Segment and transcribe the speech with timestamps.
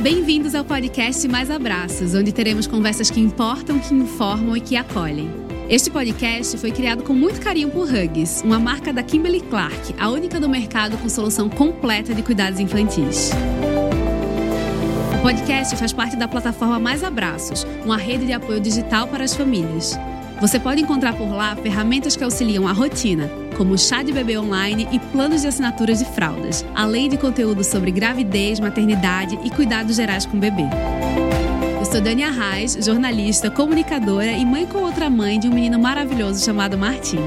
[0.00, 5.28] Bem-vindos ao podcast Mais Abraços, onde teremos conversas que importam, que informam e que acolhem.
[5.68, 10.08] Este podcast foi criado com muito carinho por Hugs, uma marca da Kimberly Clark, a
[10.08, 13.32] única do mercado com solução completa de cuidados infantis.
[15.18, 19.34] O podcast faz parte da plataforma Mais Abraços, uma rede de apoio digital para as
[19.34, 19.98] famílias.
[20.40, 24.86] Você pode encontrar por lá ferramentas que auxiliam a rotina, como chá de bebê online
[24.92, 30.24] e planos de assinaturas de fraldas, além de conteúdo sobre gravidez, maternidade e cuidados gerais
[30.24, 30.62] com o bebê.
[31.80, 36.44] Eu sou Dania Reis, jornalista, comunicadora e mãe com outra mãe de um menino maravilhoso
[36.44, 37.18] chamado Martim.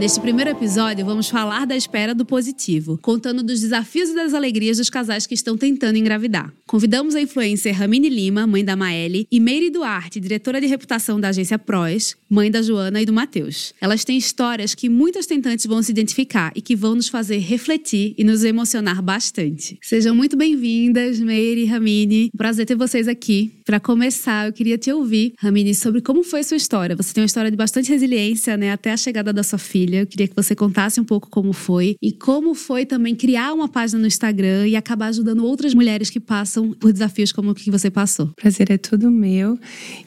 [0.00, 4.78] Neste primeiro episódio, vamos falar da espera do positivo, contando dos desafios e das alegrias
[4.78, 6.50] dos casais que estão tentando engravidar.
[6.66, 11.28] Convidamos a influencer Ramine Lima, mãe da Maeli, e Meire Duarte, diretora de reputação da
[11.28, 13.74] agência Proes, mãe da Joana e do Matheus.
[13.78, 18.14] Elas têm histórias que muitas tentantes vão se identificar e que vão nos fazer refletir
[18.16, 19.78] e nos emocionar bastante.
[19.82, 22.30] Sejam muito bem-vindas, Meire e Ramine.
[22.34, 23.52] Prazer ter vocês aqui.
[23.70, 26.96] Para começar, eu queria te ouvir, Ramine, sobre como foi a sua história.
[26.96, 30.00] Você tem uma história de bastante resiliência, né, até a chegada da sua filha.
[30.00, 33.68] Eu queria que você contasse um pouco como foi e como foi também criar uma
[33.68, 37.70] página no Instagram e acabar ajudando outras mulheres que passam por desafios como o que
[37.70, 38.26] você passou.
[38.34, 39.56] Prazer é tudo meu.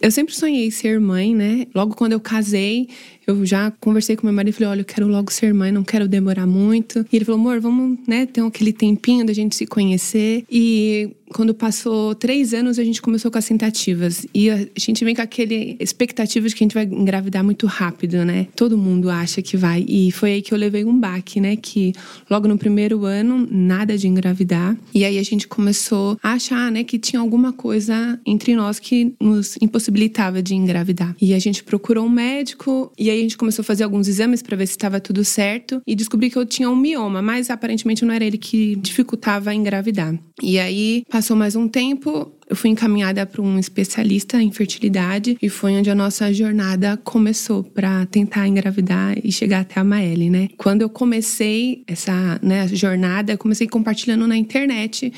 [0.02, 1.66] Eu sempre sonhei ser mãe, né?
[1.74, 2.90] Logo quando eu casei,
[3.26, 5.84] eu já conversei com meu marido e falei: olha, eu quero logo ser mãe, não
[5.84, 7.06] quero demorar muito.
[7.12, 10.44] E ele falou: amor, vamos, né, ter aquele tempinho da gente se conhecer.
[10.52, 14.26] E quando passou três anos, a gente começou com as tentativas.
[14.34, 18.26] E a gente vem com aquele expectativa de que a gente vai engravidar muito rápido,
[18.26, 18.48] né?
[18.56, 19.86] Todo mundo acha que vai.
[19.88, 21.56] E foi aí que eu levei um baque, né?
[21.56, 21.94] Que
[22.30, 24.76] logo no primeiro ano, nada de engravidar.
[24.94, 29.14] E aí a gente começou a achar, né, que tinha alguma coisa entre nós que
[29.22, 31.16] nos impossibilitava de engravidar.
[31.22, 34.42] E a gente procurou um médico e aí a gente começou a fazer alguns exames
[34.42, 38.04] para ver se estava tudo certo e descobri que eu tinha um mioma, mas aparentemente
[38.04, 40.18] não era ele que dificultava engravidar.
[40.42, 45.50] E aí passou mais um tempo, eu fui encaminhada para um especialista em fertilidade e
[45.50, 50.50] foi onde a nossa jornada começou para tentar engravidar e chegar até a Maeli, né?
[50.58, 55.12] Quando eu comecei essa né, jornada, eu comecei compartilhando na internet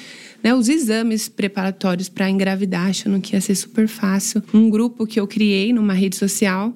[0.43, 4.43] né, os exames preparatórios para engravidar, achando que ia ser super fácil.
[4.53, 6.73] Um grupo que eu criei numa rede social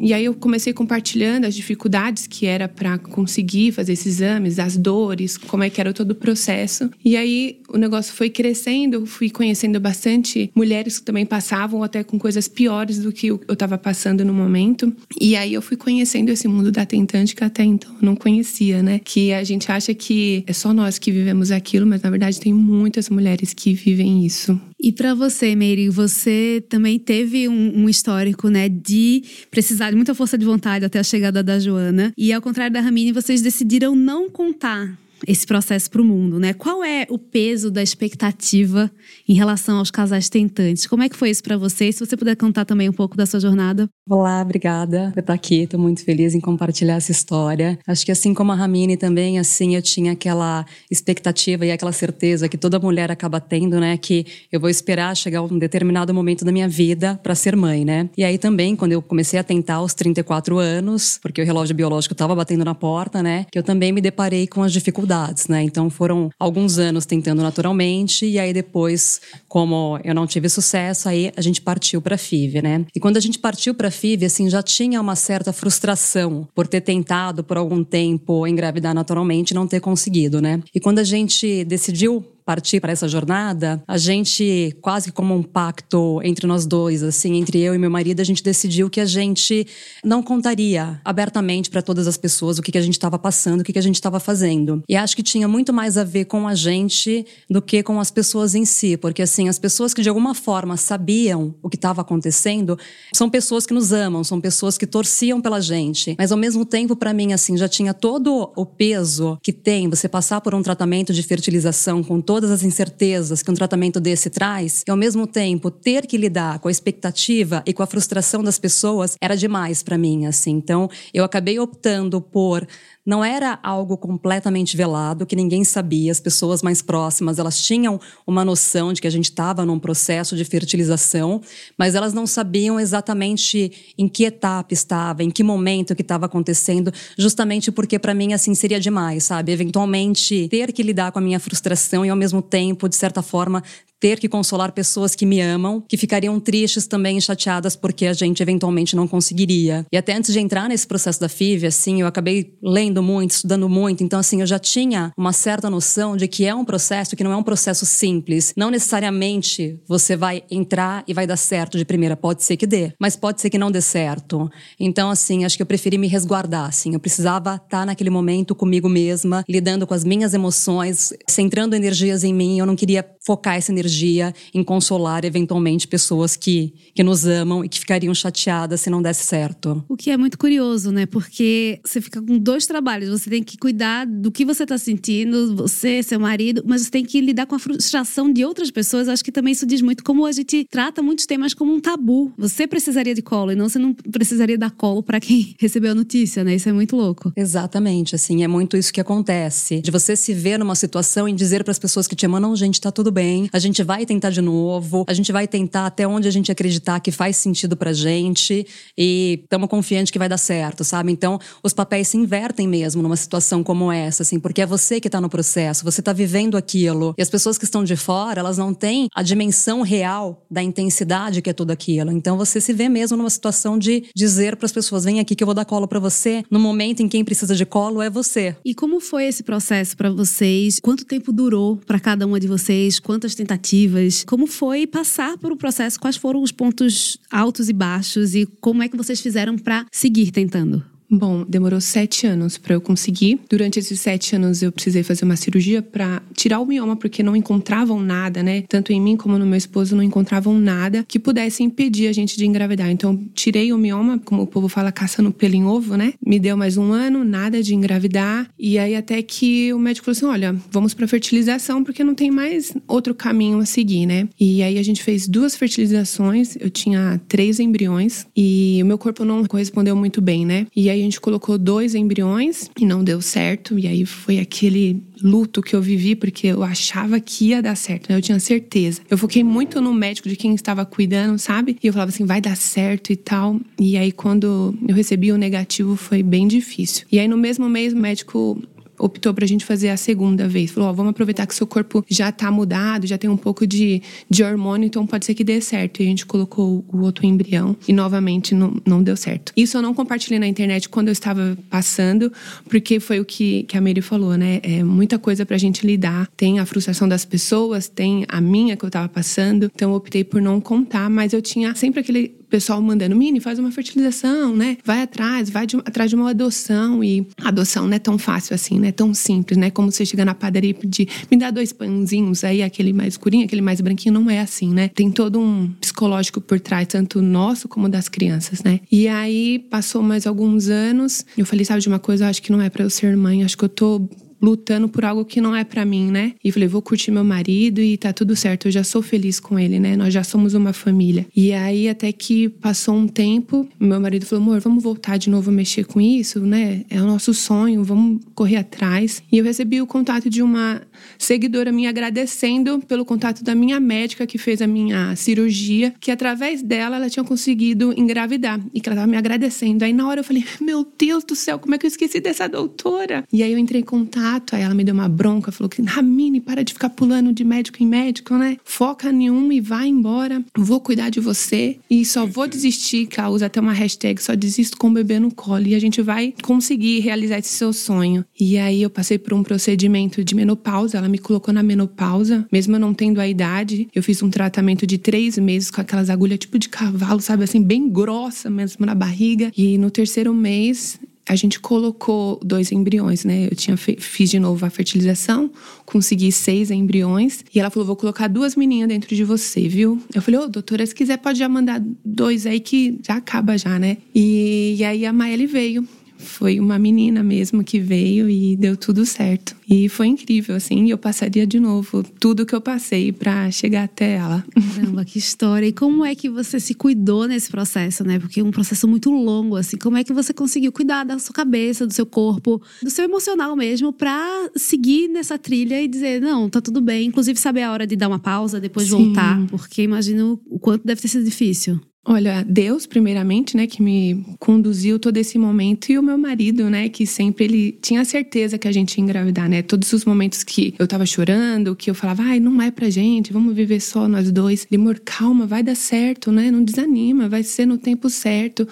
[0.00, 4.76] e aí eu comecei compartilhando as dificuldades que era para conseguir fazer esses exames, as
[4.76, 6.90] dores, como é que era todo o processo.
[7.04, 12.18] E aí o negócio foi crescendo, fui conhecendo bastante mulheres que também passavam até com
[12.18, 14.94] coisas piores do que eu estava passando no momento.
[15.20, 19.00] E aí eu fui conhecendo esse mundo da tentante que até então não conhecia, né?
[19.02, 22.52] Que a gente acha que é só nós que vivemos aquilo, mas na verdade tem
[22.52, 24.58] muitas mulheres que vivem isso.
[24.80, 30.14] E para você, Meire, você também teve um, um, histórico, né, de precisar de muita
[30.14, 32.12] força de vontade até a chegada da Joana.
[32.16, 34.96] E ao contrário da Ramine, vocês decidiram não contar
[35.26, 36.52] esse processo para o mundo, né?
[36.52, 38.90] Qual é o peso da expectativa
[39.28, 40.86] em relação aos casais tentantes?
[40.86, 41.96] Como é que foi isso para vocês?
[41.96, 43.88] Se você puder contar também um pouco da sua jornada.
[44.08, 45.62] Olá, obrigada por estar aqui.
[45.62, 47.78] Estou muito feliz em compartilhar essa história.
[47.86, 52.48] Acho que assim como a Ramine também, assim, eu tinha aquela expectativa e aquela certeza
[52.48, 53.96] que toda mulher acaba tendo, né?
[53.96, 58.08] Que eu vou esperar chegar um determinado momento da minha vida para ser mãe, né?
[58.16, 62.14] E aí também, quando eu comecei a tentar aos 34 anos, porque o relógio biológico
[62.14, 63.46] estava batendo na porta, né?
[63.50, 65.62] Que eu também me deparei com as dificuldades dificuldades, né?
[65.62, 71.32] Então foram alguns anos tentando naturalmente e aí depois, como eu não tive sucesso, aí
[71.36, 72.84] a gente partiu para FIV, né?
[72.94, 76.82] E quando a gente partiu para FIV, assim, já tinha uma certa frustração por ter
[76.82, 80.62] tentado por algum tempo engravidar naturalmente e não ter conseguido, né?
[80.74, 86.18] E quando a gente decidiu partir para essa jornada, a gente, quase como um pacto
[86.24, 89.66] entre nós dois, assim, entre eu e meu marido, a gente decidiu que a gente
[90.02, 93.64] não contaria abertamente para todas as pessoas o que, que a gente estava passando, o
[93.64, 94.82] que, que a gente estava fazendo.
[94.88, 98.10] E acho que tinha muito mais a ver com a gente do que com as
[98.10, 102.00] pessoas em si, porque assim, as pessoas que de alguma forma sabiam o que estava
[102.00, 102.78] acontecendo
[103.12, 106.16] são pessoas que nos amam, são pessoas que torciam pela gente.
[106.18, 110.08] Mas ao mesmo tempo, para mim, assim, já tinha todo o peso que tem você
[110.08, 114.30] passar por um tratamento de fertilização com todo todas as incertezas que um tratamento desse
[114.30, 118.44] traz, e ao mesmo tempo ter que lidar com a expectativa e com a frustração
[118.44, 120.52] das pessoas era demais para mim, assim.
[120.52, 122.64] Então, eu acabei optando por
[123.08, 128.44] não era algo completamente velado, que ninguém sabia, as pessoas mais próximas, elas tinham uma
[128.44, 131.40] noção de que a gente estava num processo de fertilização,
[131.78, 136.92] mas elas não sabiam exatamente em que etapa estava, em que momento que estava acontecendo,
[137.16, 139.52] justamente porque para mim assim seria demais, sabe?
[139.52, 143.62] Eventualmente ter que lidar com a minha frustração e ao mesmo tempo, de certa forma,
[144.00, 148.12] ter que consolar pessoas que me amam, que ficariam tristes também e chateadas porque a
[148.12, 149.86] gente eventualmente não conseguiria.
[149.92, 153.68] E até antes de entrar nesse processo da FIV, assim, eu acabei lendo muito, estudando
[153.68, 157.24] muito, então assim, eu já tinha uma certa noção de que é um processo que
[157.24, 158.52] não é um processo simples.
[158.56, 162.92] Não necessariamente você vai entrar e vai dar certo de primeira, pode ser que dê,
[162.98, 164.50] mas pode ser que não dê certo.
[164.78, 168.88] Então assim, acho que eu preferi me resguardar, assim, eu precisava estar naquele momento comigo
[168.88, 173.70] mesma, lidando com as minhas emoções, centrando energias em mim, eu não queria focar essa
[173.70, 179.02] energia em consolar eventualmente pessoas que, que nos amam e que ficariam chateadas se não
[179.02, 179.84] desse certo.
[179.86, 181.04] O que é muito curioso, né?
[181.04, 183.10] Porque você fica com dois trabalhos.
[183.10, 187.04] Você tem que cuidar do que você está sentindo, você, seu marido, mas você tem
[187.04, 189.10] que lidar com a frustração de outras pessoas.
[189.10, 192.32] Acho que também isso diz muito como a gente trata muitos temas como um tabu.
[192.38, 195.94] Você precisaria de colo e não você não precisaria dar colo para quem recebeu a
[195.94, 196.54] notícia, né?
[196.54, 197.30] Isso é muito louco.
[197.36, 199.82] Exatamente, assim, é muito isso que acontece.
[199.82, 202.56] De você se ver numa situação e dizer para as pessoas que te amam, não,
[202.56, 203.17] gente, tá tudo bem.
[203.52, 205.04] A gente vai tentar de novo.
[205.08, 208.66] A gente vai tentar até onde a gente acreditar que faz sentido pra gente
[208.96, 211.12] e estamos confiantes que vai dar certo, sabe?
[211.12, 215.10] Então, os papéis se invertem mesmo numa situação como essa, assim, porque é você que
[215.10, 217.14] tá no processo, você tá vivendo aquilo.
[217.18, 221.42] E as pessoas que estão de fora, elas não têm a dimensão real da intensidade
[221.42, 222.12] que é tudo aquilo.
[222.12, 225.42] Então, você se vê mesmo numa situação de dizer para as pessoas: vem aqui que
[225.42, 226.42] eu vou dar colo para você.
[226.50, 228.56] No momento em quem precisa de colo é você.
[228.64, 230.78] E como foi esse processo para vocês?
[230.80, 232.98] Quanto tempo durou para cada uma de vocês?
[233.08, 234.22] Quantas tentativas?
[234.22, 235.98] Como foi passar por o processo?
[235.98, 238.34] Quais foram os pontos altos e baixos?
[238.34, 240.84] E como é que vocês fizeram para seguir tentando?
[241.10, 243.40] Bom, demorou sete anos para eu conseguir.
[243.48, 247.34] Durante esses sete anos, eu precisei fazer uma cirurgia para tirar o mioma, porque não
[247.34, 248.62] encontravam nada, né?
[248.68, 252.36] Tanto em mim como no meu esposo, não encontravam nada que pudesse impedir a gente
[252.36, 252.90] de engravidar.
[252.90, 256.12] Então, tirei o mioma, como o povo fala, caçando pelo em ovo, né?
[256.24, 258.46] Me deu mais um ano, nada de engravidar.
[258.58, 262.30] E aí, até que o médico falou assim: olha, vamos para fertilização, porque não tem
[262.30, 264.28] mais outro caminho a seguir, né?
[264.38, 266.54] E aí, a gente fez duas fertilizações.
[266.60, 270.66] Eu tinha três embriões e o meu corpo não correspondeu muito bem, né?
[270.76, 273.78] E aí, aí a gente colocou dois embriões e não deu certo.
[273.78, 278.08] E aí foi aquele luto que eu vivi, porque eu achava que ia dar certo,
[278.08, 278.16] né?
[278.16, 279.00] Eu tinha certeza.
[279.10, 281.76] Eu foquei muito no médico de quem estava cuidando, sabe?
[281.82, 283.60] E eu falava assim, vai dar certo e tal.
[283.78, 287.06] E aí quando eu recebi o negativo foi bem difícil.
[287.10, 288.62] E aí no mesmo mês o médico
[288.98, 290.70] optou pra gente fazer a segunda vez.
[290.70, 294.02] Falou: ó, vamos aproveitar que seu corpo já tá mudado, já tem um pouco de,
[294.28, 296.02] de hormônio, então pode ser que dê certo.
[296.02, 299.52] E a gente colocou o outro embrião e novamente não, não deu certo.
[299.56, 302.32] Isso eu não compartilhei na internet quando eu estava passando,
[302.68, 304.60] porque foi o que, que a Mary falou, né?
[304.62, 306.28] É muita coisa pra gente lidar.
[306.36, 310.24] Tem a frustração das pessoas, tem a minha que eu tava passando, então eu optei
[310.24, 314.78] por não contar, mas eu tinha sempre aquele pessoal mandando, Mini, faz uma fertilização, né?
[314.84, 317.02] Vai atrás, vai de, atrás de uma adoção.
[317.02, 318.92] E adoção não é tão fácil assim, né?
[318.92, 319.70] Tão simples, né?
[319.70, 323.44] Como você chegar na padaria e pedir, me dá dois pãozinhos, aí aquele mais escurinho,
[323.44, 324.88] aquele mais branquinho, não é assim, né?
[324.88, 328.80] Tem todo um psicológico por trás, tanto nosso como das crianças, né?
[328.90, 332.52] E aí passou mais alguns anos, eu falei, sabe de uma coisa, eu acho que
[332.52, 334.08] não é para eu ser mãe, acho que eu tô
[334.40, 336.34] lutando por algo que não é para mim, né?
[336.42, 339.58] E falei, vou curtir meu marido e tá tudo certo, eu já sou feliz com
[339.58, 339.96] ele, né?
[339.96, 341.26] Nós já somos uma família.
[341.34, 345.50] E aí até que passou um tempo, meu marido falou: "Amor, vamos voltar de novo
[345.50, 346.84] a mexer com isso, né?
[346.88, 349.22] É o nosso sonho, vamos correr atrás".
[349.30, 350.82] E eu recebi o contato de uma
[351.18, 356.62] seguidora minha agradecendo pelo contato da minha médica que fez a minha cirurgia, que através
[356.62, 359.84] dela ela tinha conseguido engravidar e que ela tava me agradecendo.
[359.84, 362.48] Aí na hora eu falei: "Meu Deus do céu, como é que eu esqueci dessa
[362.48, 363.24] doutora?".
[363.32, 364.54] E aí eu entrei em contato contato.
[364.54, 367.82] Aí ela me deu uma bronca, falou que, Ramine, para de ficar pulando de médico
[367.82, 368.58] em médico, né?
[368.64, 370.44] Foca um e vai embora.
[370.56, 374.34] Vou cuidar de você e só vou desistir, que ela usa até uma hashtag, só
[374.34, 375.66] desisto com o bebê no colo.
[375.66, 378.24] E a gente vai conseguir realizar esse seu sonho.
[378.38, 382.76] E aí eu passei por um procedimento de menopausa, ela me colocou na menopausa, mesmo
[382.76, 383.88] eu não tendo a idade.
[383.94, 387.62] Eu fiz um tratamento de três meses com aquelas agulhas tipo de cavalo, sabe assim,
[387.62, 389.50] bem grossa mesmo na barriga.
[389.56, 393.46] E no terceiro mês a gente colocou dois embriões, né?
[393.50, 395.50] Eu tinha fiz de novo a fertilização,
[395.84, 400.00] consegui seis embriões e ela falou: "Vou colocar duas meninas dentro de você, viu?".
[400.14, 403.58] Eu falei: "Ô, oh, doutora, se quiser pode já mandar dois aí que já acaba
[403.58, 403.98] já, né?".
[404.14, 405.86] E, e aí a Maeli veio
[406.28, 409.56] foi uma menina mesmo que veio e deu tudo certo.
[409.68, 414.14] E foi incrível, assim, eu passaria de novo tudo que eu passei para chegar até
[414.14, 414.44] ela.
[414.76, 415.66] Caramba, que história.
[415.66, 418.18] E como é que você se cuidou nesse processo, né?
[418.18, 419.76] Porque é um processo muito longo, assim.
[419.76, 423.54] Como é que você conseguiu cuidar da sua cabeça, do seu corpo, do seu emocional
[423.56, 427.06] mesmo, para seguir nessa trilha e dizer, não, tá tudo bem.
[427.06, 429.04] Inclusive, saber a hora de dar uma pausa, depois Sim.
[429.04, 429.46] voltar.
[429.48, 431.80] Porque imagino o quanto deve ter sido difícil.
[432.06, 436.88] Olha, Deus, primeiramente, né, que me conduziu todo esse momento e o meu marido, né,
[436.88, 439.60] que sempre ele tinha certeza que a gente ia engravidar, né?
[439.60, 443.30] Todos os momentos que eu tava chorando, que eu falava, ai, não é pra gente,
[443.30, 444.66] vamos viver só nós dois.
[444.70, 446.50] Ele, amor, calma, vai dar certo, né?
[446.50, 448.66] Não desanima, vai ser no tempo certo.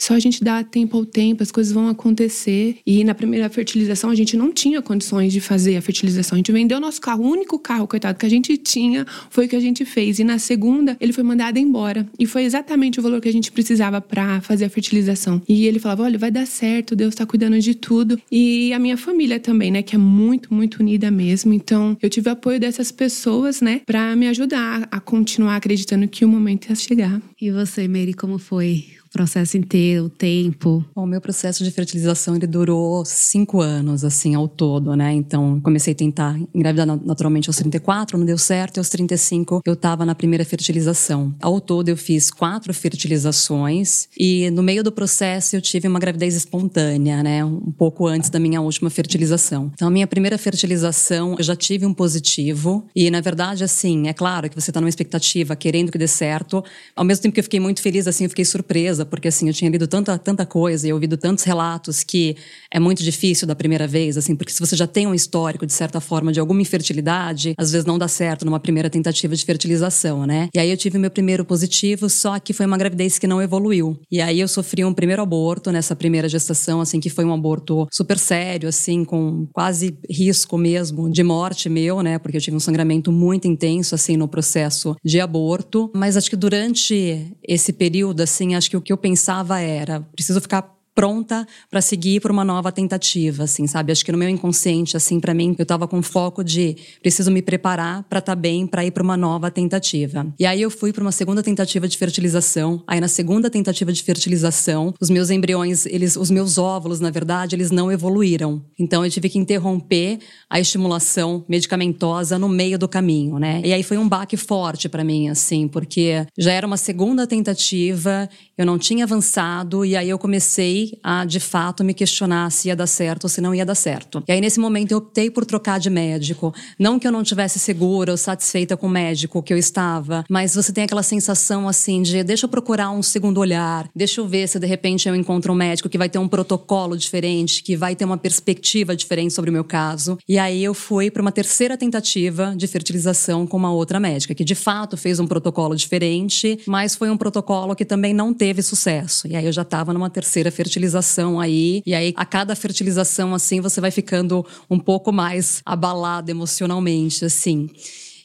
[0.00, 2.78] Só a gente dá tempo ao tempo, as coisas vão acontecer.
[2.86, 6.36] E na primeira fertilização a gente não tinha condições de fazer a fertilização.
[6.36, 9.48] A gente vendeu nosso carro, o único carro, coitado, que a gente tinha foi o
[9.48, 10.18] que a gente fez.
[10.18, 12.08] E na segunda, ele foi mandado embora.
[12.18, 15.42] E foi exatamente o valor que a gente precisava para fazer a fertilização.
[15.46, 18.18] E ele falava: olha, vai dar certo, Deus tá cuidando de tudo.
[18.32, 21.52] E a minha família também, né, que é muito, muito unida mesmo.
[21.52, 26.28] Então, eu tive apoio dessas pessoas, né, para me ajudar a continuar acreditando que o
[26.28, 27.20] momento ia chegar.
[27.38, 30.84] E você, Mary, como foi processo inteiro, o tempo?
[30.94, 35.12] Bom, o meu processo de fertilização ele durou cinco anos, assim, ao todo, né?
[35.12, 39.74] Então, comecei a tentar engravidar naturalmente aos 34, não deu certo, e aos 35 eu
[39.74, 41.34] estava na primeira fertilização.
[41.40, 46.34] Ao todo, eu fiz quatro fertilizações e no meio do processo eu tive uma gravidez
[46.34, 47.44] espontânea, né?
[47.44, 49.70] Um pouco antes da minha última fertilização.
[49.74, 54.12] Então, a minha primeira fertilização, eu já tive um positivo e, na verdade, assim, é
[54.12, 56.64] claro que você está numa expectativa, querendo que dê certo.
[56.94, 59.48] Ao mesmo tempo que eu fiquei muito feliz, assim, eu fiquei surpresa surpresa, porque assim,
[59.48, 62.36] eu tinha lido tanta, tanta coisa e ouvido tantos relatos que
[62.72, 65.72] é muito difícil da primeira vez, assim, porque se você já tem um histórico, de
[65.72, 70.26] certa forma, de alguma infertilidade, às vezes não dá certo numa primeira tentativa de fertilização,
[70.26, 70.48] né?
[70.54, 73.98] E aí eu tive meu primeiro positivo, só que foi uma gravidez que não evoluiu.
[74.10, 77.86] E aí eu sofri um primeiro aborto nessa primeira gestação, assim, que foi um aborto
[77.90, 82.18] super sério, assim, com quase risco mesmo de morte meu, né?
[82.18, 85.90] Porque eu tive um sangramento muito intenso, assim, no processo de aborto.
[85.94, 90.40] Mas acho que durante esse período, assim, acho que o que eu pensava era: preciso
[90.40, 93.92] ficar pronta para seguir por uma nova tentativa, assim, sabe?
[93.92, 97.42] Acho que no meu inconsciente, assim, para mim, eu tava com foco de preciso me
[97.42, 100.26] preparar para estar tá bem para ir para uma nova tentativa.
[100.38, 102.82] E aí eu fui para uma segunda tentativa de fertilização.
[102.86, 107.54] Aí na segunda tentativa de fertilização, os meus embriões, eles, os meus óvulos, na verdade,
[107.54, 108.62] eles não evoluíram.
[108.78, 110.18] Então eu tive que interromper
[110.48, 113.62] a estimulação medicamentosa no meio do caminho, né?
[113.64, 118.28] E aí foi um baque forte para mim, assim, porque já era uma segunda tentativa,
[118.56, 122.76] eu não tinha avançado e aí eu comecei a, de fato, me questionar se ia
[122.76, 124.22] dar certo ou se não ia dar certo.
[124.26, 126.54] E aí, nesse momento, eu optei por trocar de médico.
[126.78, 130.54] Não que eu não tivesse segura ou satisfeita com o médico que eu estava, mas
[130.54, 134.48] você tem aquela sensação, assim, de deixa eu procurar um segundo olhar, deixa eu ver
[134.48, 137.94] se de repente eu encontro um médico que vai ter um protocolo diferente, que vai
[137.94, 140.18] ter uma perspectiva diferente sobre o meu caso.
[140.28, 144.44] E aí eu fui para uma terceira tentativa de fertilização com uma outra médica, que
[144.44, 149.26] de fato fez um protocolo diferente, mas foi um protocolo que também não teve sucesso.
[149.28, 151.82] E aí eu já estava numa terceira fertilização fertilização aí.
[151.84, 157.68] E aí, a cada fertilização, assim, você vai ficando um pouco mais abalada emocionalmente, assim.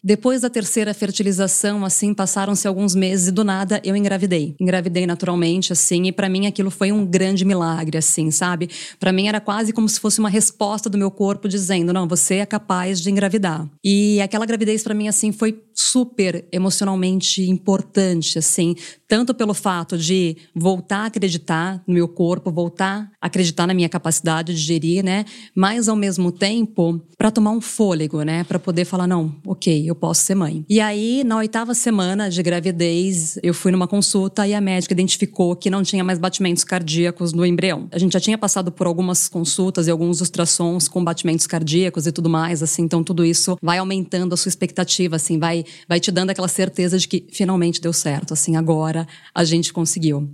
[0.08, 4.56] Depois da terceira fertilização, assim, passaram-se alguns meses e do nada eu engravidei.
[4.60, 8.70] Engravidei naturalmente, assim, e para mim aquilo foi um grande milagre, assim, sabe?
[9.00, 12.36] Para mim era quase como se fosse uma resposta do meu corpo dizendo: "Não, você
[12.36, 13.68] é capaz de engravidar".
[13.84, 18.76] E aquela gravidez para mim assim foi super emocionalmente importante, assim,
[19.08, 23.90] tanto pelo fato de voltar a acreditar no meu corpo, voltar a acreditar na minha
[23.90, 25.26] capacidade de gerir, né?
[25.56, 28.44] Mas ao mesmo tempo, para tomar um fôlego, né?
[28.44, 30.66] Para poder falar, não, ok, eu posso ser mãe.
[30.68, 35.56] E aí, na oitava semana de gravidez, eu fui numa consulta e a médica identificou
[35.56, 37.88] que não tinha mais batimentos cardíacos no embrião.
[37.92, 42.12] A gente já tinha passado por algumas consultas e alguns ultrassons com batimentos cardíacos e
[42.12, 46.12] tudo mais, assim, então tudo isso vai aumentando a sua expectativa, assim, vai, vai te
[46.12, 48.95] dando aquela certeza de que finalmente deu certo, assim, agora
[49.34, 50.30] a gente conseguiu.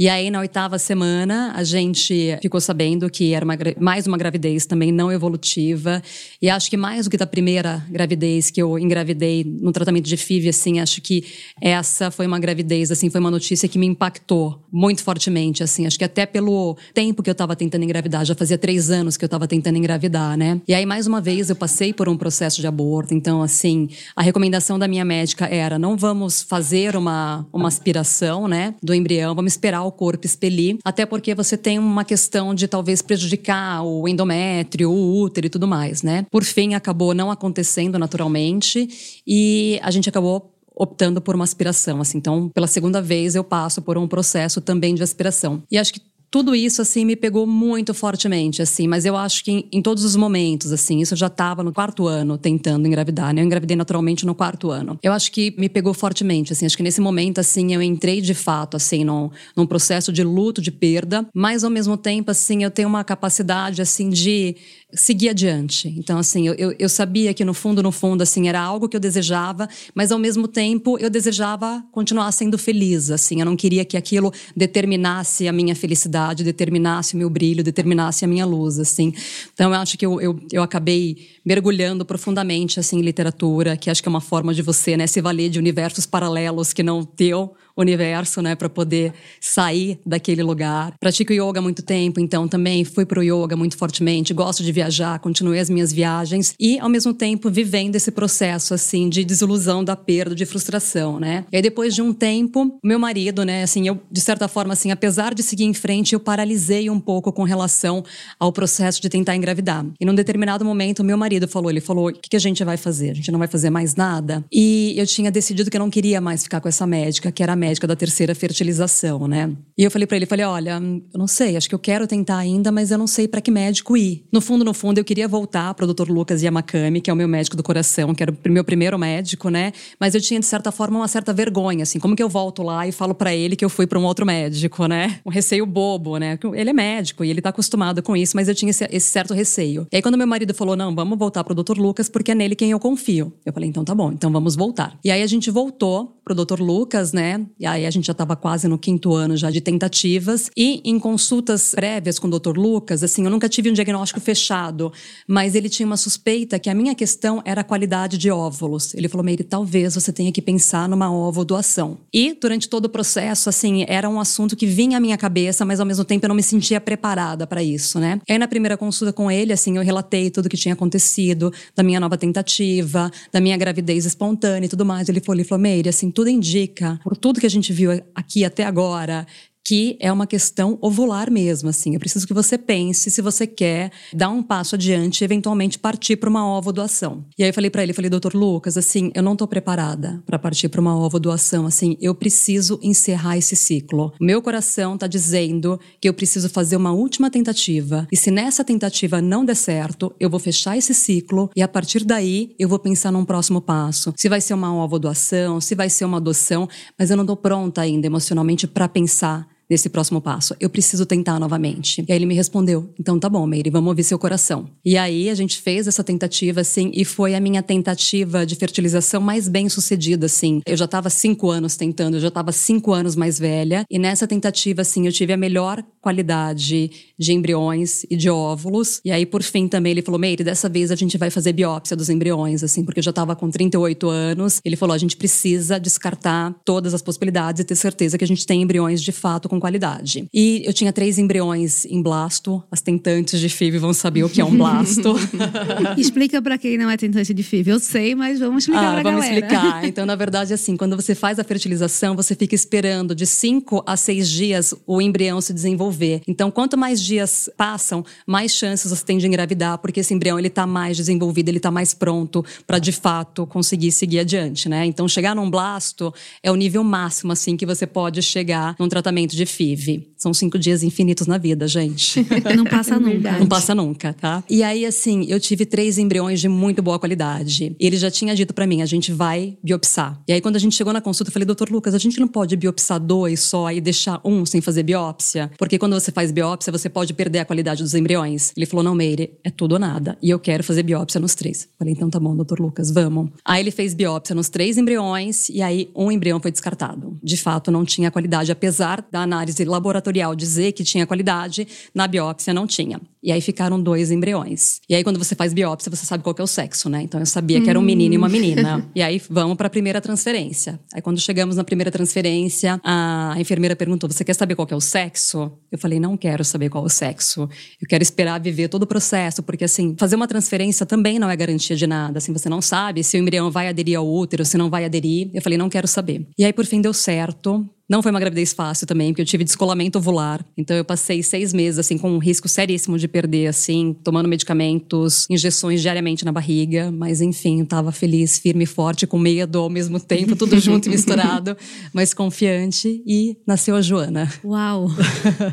[0.00, 4.64] E aí, na oitava semana, a gente ficou sabendo que era uma, mais uma gravidez
[4.64, 6.02] também não evolutiva.
[6.40, 10.16] E acho que mais do que da primeira gravidez que eu engravidei no tratamento de
[10.16, 11.26] FIV, assim, acho que
[11.60, 15.86] essa foi uma gravidez, assim, foi uma notícia que me impactou muito fortemente, assim.
[15.86, 19.24] Acho que até pelo tempo que eu estava tentando engravidar, já fazia três anos que
[19.26, 20.62] eu estava tentando engravidar, né?
[20.66, 23.12] E aí, mais uma vez, eu passei por um processo de aborto.
[23.12, 28.74] Então, assim, a recomendação da minha médica era: não vamos fazer uma, uma aspiração né,
[28.82, 33.02] do embrião, vamos esperar o corpo expelir, até porque você tem uma questão de talvez
[33.02, 36.26] prejudicar o endométrio, o útero e tudo mais, né?
[36.30, 42.16] Por fim, acabou não acontecendo naturalmente e a gente acabou optando por uma aspiração, assim.
[42.16, 45.62] Então, pela segunda vez eu passo por um processo também de aspiração.
[45.70, 48.86] E acho que tudo isso assim me pegou muito fortemente assim.
[48.86, 51.72] Mas eu acho que em, em todos os momentos assim isso eu já estava no
[51.72, 53.40] quarto ano tentando engravidar né?
[53.40, 54.98] Eu engravidei naturalmente no quarto ano.
[55.02, 56.66] Eu acho que me pegou fortemente assim.
[56.66, 60.60] Acho que nesse momento assim eu entrei de fato assim num, num processo de luto
[60.62, 61.26] de perda.
[61.34, 64.56] Mas ao mesmo tempo assim eu tenho uma capacidade assim de
[64.92, 65.88] seguir adiante.
[65.96, 69.00] Então, assim, eu, eu, sabia que no fundo, no fundo, assim, era algo que eu
[69.00, 73.40] desejava, mas ao mesmo tempo eu desejava continuar sendo feliz, assim.
[73.40, 78.28] Eu não queria que aquilo determinasse a minha felicidade, determinasse o meu brilho, determinasse a
[78.28, 79.12] minha luz, assim.
[79.52, 84.02] Então, eu acho que eu, eu, eu acabei mergulhando profundamente, assim, em literatura, que acho
[84.02, 87.54] que é uma forma de você, né, se valer de universos paralelos que não teu,
[87.80, 90.94] universo, né, para poder sair daquele lugar.
[90.98, 95.18] Pratico yoga há muito tempo, então também fui pro yoga muito fortemente, gosto de viajar,
[95.18, 99.96] continuei as minhas viagens e ao mesmo tempo vivendo esse processo assim de desilusão, da
[99.96, 101.44] perda, de frustração, né?
[101.52, 104.90] E aí depois de um tempo, meu marido, né, assim, eu de certa forma assim,
[104.90, 108.04] apesar de seguir em frente, eu paralisei um pouco com relação
[108.38, 109.84] ao processo de tentar engravidar.
[110.00, 112.76] E num determinado momento, meu marido falou, ele falou: "O que, que a gente vai
[112.76, 113.10] fazer?
[113.10, 116.20] A gente não vai fazer mais nada?" E eu tinha decidido que eu não queria
[116.20, 119.52] mais ficar com essa médica, que era a médica médica da terceira fertilização, né?
[119.78, 120.80] E eu falei para ele, falei, olha,
[121.12, 123.50] eu não sei, acho que eu quero tentar ainda, mas eu não sei para que
[123.50, 124.24] médico ir.
[124.32, 126.10] No fundo, no fundo, eu queria voltar para o Dr.
[126.10, 129.48] Lucas Yamakami, que é o meu médico do coração, que era o meu primeiro médico,
[129.48, 129.72] né?
[129.98, 132.86] Mas eu tinha de certa forma uma certa vergonha, assim, como que eu volto lá
[132.86, 135.20] e falo para ele que eu fui para um outro médico, né?
[135.24, 136.38] Um receio bobo, né?
[136.54, 139.32] Ele é médico e ele tá acostumado com isso, mas eu tinha esse, esse certo
[139.32, 139.86] receio.
[139.92, 141.78] E aí quando meu marido falou, não, vamos voltar pro Dr.
[141.78, 143.32] Lucas porque é nele quem eu confio.
[143.46, 144.98] Eu falei, então tá bom, então vamos voltar.
[145.04, 146.60] E aí a gente voltou pro Dr.
[146.60, 147.44] Lucas, né?
[147.58, 150.48] E aí a gente já estava quase no quinto ano já de tentativas.
[150.56, 152.56] E em consultas prévias com o Dr.
[152.56, 154.92] Lucas, assim, eu nunca tive um diagnóstico fechado,
[155.26, 158.94] mas ele tinha uma suspeita que a minha questão era a qualidade de óvulos.
[158.94, 161.98] Ele falou, Meire, talvez você tenha que pensar numa ovo doação.
[162.14, 165.80] E durante todo o processo, assim, era um assunto que vinha à minha cabeça, mas
[165.80, 168.20] ao mesmo tempo eu não me sentia preparada para isso, né?
[168.28, 171.52] E aí na primeira consulta com ele, assim, eu relatei tudo o que tinha acontecido,
[171.74, 175.08] da minha nova tentativa, da minha gravidez espontânea e tudo mais.
[175.08, 178.44] Ele falou, ele falou, Meire, assim, tudo indica, por tudo que a gente viu aqui
[178.44, 179.26] até agora
[179.64, 181.94] que é uma questão ovular mesmo, assim.
[181.94, 186.16] Eu preciso que você pense se você quer dar um passo adiante e eventualmente partir
[186.16, 187.24] para uma ovo doação.
[187.38, 190.38] E aí eu falei para ele, falei, doutor Lucas, assim, eu não estou preparada para
[190.38, 194.12] partir para uma ovo doação, assim, eu preciso encerrar esse ciclo.
[194.20, 198.06] Meu coração está dizendo que eu preciso fazer uma última tentativa.
[198.10, 202.04] E se nessa tentativa não der certo, eu vou fechar esse ciclo e a partir
[202.04, 204.12] daí eu vou pensar num próximo passo.
[204.16, 207.36] Se vai ser uma ovo doação, se vai ser uma adoção, mas eu não estou
[207.36, 210.54] pronta ainda emocionalmente para pensar nesse próximo passo.
[210.58, 212.04] Eu preciso tentar novamente.
[212.06, 214.68] E aí ele me respondeu: então tá bom, Meire, vamos ouvir seu coração.
[214.84, 219.20] E aí a gente fez essa tentativa, assim, e foi a minha tentativa de fertilização
[219.20, 220.60] mais bem sucedida, assim.
[220.66, 223.84] Eu já estava cinco anos tentando, eu já estava cinco anos mais velha.
[223.88, 229.00] E nessa tentativa, assim, eu tive a melhor qualidade de embriões e de óvulos.
[229.04, 231.96] E aí, por fim, também ele falou: Meire, dessa vez a gente vai fazer biópsia
[231.96, 234.60] dos embriões, assim, porque eu já estava com 38 anos.
[234.64, 238.46] Ele falou: a gente precisa descartar todas as possibilidades e ter certeza que a gente
[238.46, 240.26] tem embriões de fato com qualidade.
[240.32, 242.62] E eu tinha três embriões em blasto.
[242.70, 245.14] As tentantes de FIV vão saber o que é um blasto.
[245.96, 247.70] Explica para quem não é tentante de FIV.
[247.70, 249.46] Eu sei, mas vamos explicar ah, pra vamos galera.
[249.46, 249.84] explicar.
[249.84, 253.96] Então, na verdade, assim, quando você faz a fertilização, você fica esperando de cinco a
[253.96, 256.22] seis dias o embrião se desenvolver.
[256.26, 260.50] Então, quanto mais dias passam, mais chances você tem de engravidar, porque esse embrião ele
[260.50, 264.84] tá mais desenvolvido, ele tá mais pronto para de fato conseguir seguir adiante, né?
[264.86, 269.36] Então, chegar num blasto é o nível máximo assim que você pode chegar num tratamento
[269.36, 270.10] de FIV.
[270.16, 272.26] São cinco dias infinitos na vida, gente.
[272.54, 273.38] Não passa nunca.
[273.38, 274.44] Não passa nunca, tá?
[274.50, 277.74] E aí, assim, eu tive três embriões de muito boa qualidade.
[277.80, 280.20] Ele já tinha dito para mim, a gente vai biopsar.
[280.28, 282.28] E aí, quando a gente chegou na consulta, eu falei, doutor Lucas, a gente não
[282.28, 285.50] pode biopsar dois só e deixar um sem fazer biópsia?
[285.56, 288.52] Porque quando você faz biópsia, você pode perder a qualidade dos embriões.
[288.56, 290.18] Ele falou, não, Meire, é tudo ou nada.
[290.22, 291.68] E eu quero fazer biópsia nos três.
[291.78, 293.30] Falei, então tá bom, doutor Lucas, vamos.
[293.44, 297.18] Aí ele fez biópsia nos três embriões e aí um embrião foi descartado.
[297.22, 302.52] De fato, não tinha qualidade, apesar da análise laboratorial dizer que tinha qualidade, na biópsia
[302.52, 303.00] não tinha.
[303.22, 304.80] E aí ficaram dois embriões.
[304.88, 307.02] E aí, quando você faz biópsia, você sabe qual é o sexo, né?
[307.02, 308.88] Então eu sabia que era um menino e uma menina.
[308.94, 310.80] e aí vamos para a primeira transferência.
[310.94, 314.80] Aí, quando chegamos na primeira transferência, a enfermeira perguntou: Você quer saber qual é o
[314.80, 315.52] sexo?
[315.70, 317.42] Eu falei: Não quero saber qual é o sexo.
[317.80, 321.36] Eu quero esperar viver todo o processo, porque assim, fazer uma transferência também não é
[321.36, 322.18] garantia de nada.
[322.18, 325.30] Assim, você não sabe se o embrião vai aderir ao útero, se não vai aderir.
[325.34, 326.26] Eu falei: Não quero saber.
[326.38, 327.68] E aí, por fim, deu certo.
[327.90, 330.46] Não foi uma gravidez fácil também, porque eu tive descolamento ovular.
[330.56, 335.26] Então eu passei seis meses, assim, com um risco seríssimo de perder, assim, tomando medicamentos,
[335.28, 336.90] injeções diariamente na barriga.
[336.90, 340.88] Mas enfim, eu tava feliz, firme e forte, com medo ao mesmo tempo, tudo junto
[340.88, 341.56] e misturado,
[341.92, 343.02] mas confiante.
[343.06, 344.32] E nasceu a Joana.
[344.44, 344.88] Uau!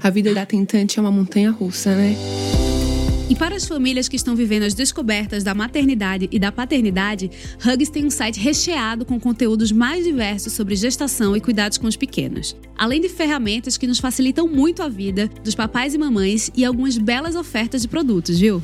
[0.02, 2.16] a vida da tentante é uma montanha russa, né?
[3.30, 7.90] E para as famílias que estão vivendo as descobertas da maternidade e da paternidade, Hugs
[7.90, 12.56] tem um site recheado com conteúdos mais diversos sobre gestação e cuidados com os pequenos.
[12.78, 16.98] Além de ferramentas que nos facilitam muito a vida dos papais e mamães e algumas
[16.98, 18.64] belas ofertas de produtos, viu?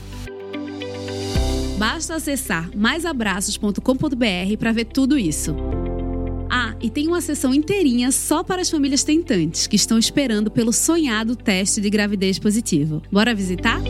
[1.77, 5.53] Basta acessar maisabraços.com.br para ver tudo isso.
[6.49, 10.71] Ah, e tem uma sessão inteirinha só para as famílias tentantes que estão esperando pelo
[10.71, 13.01] sonhado teste de gravidez positivo.
[13.11, 13.81] Bora visitar?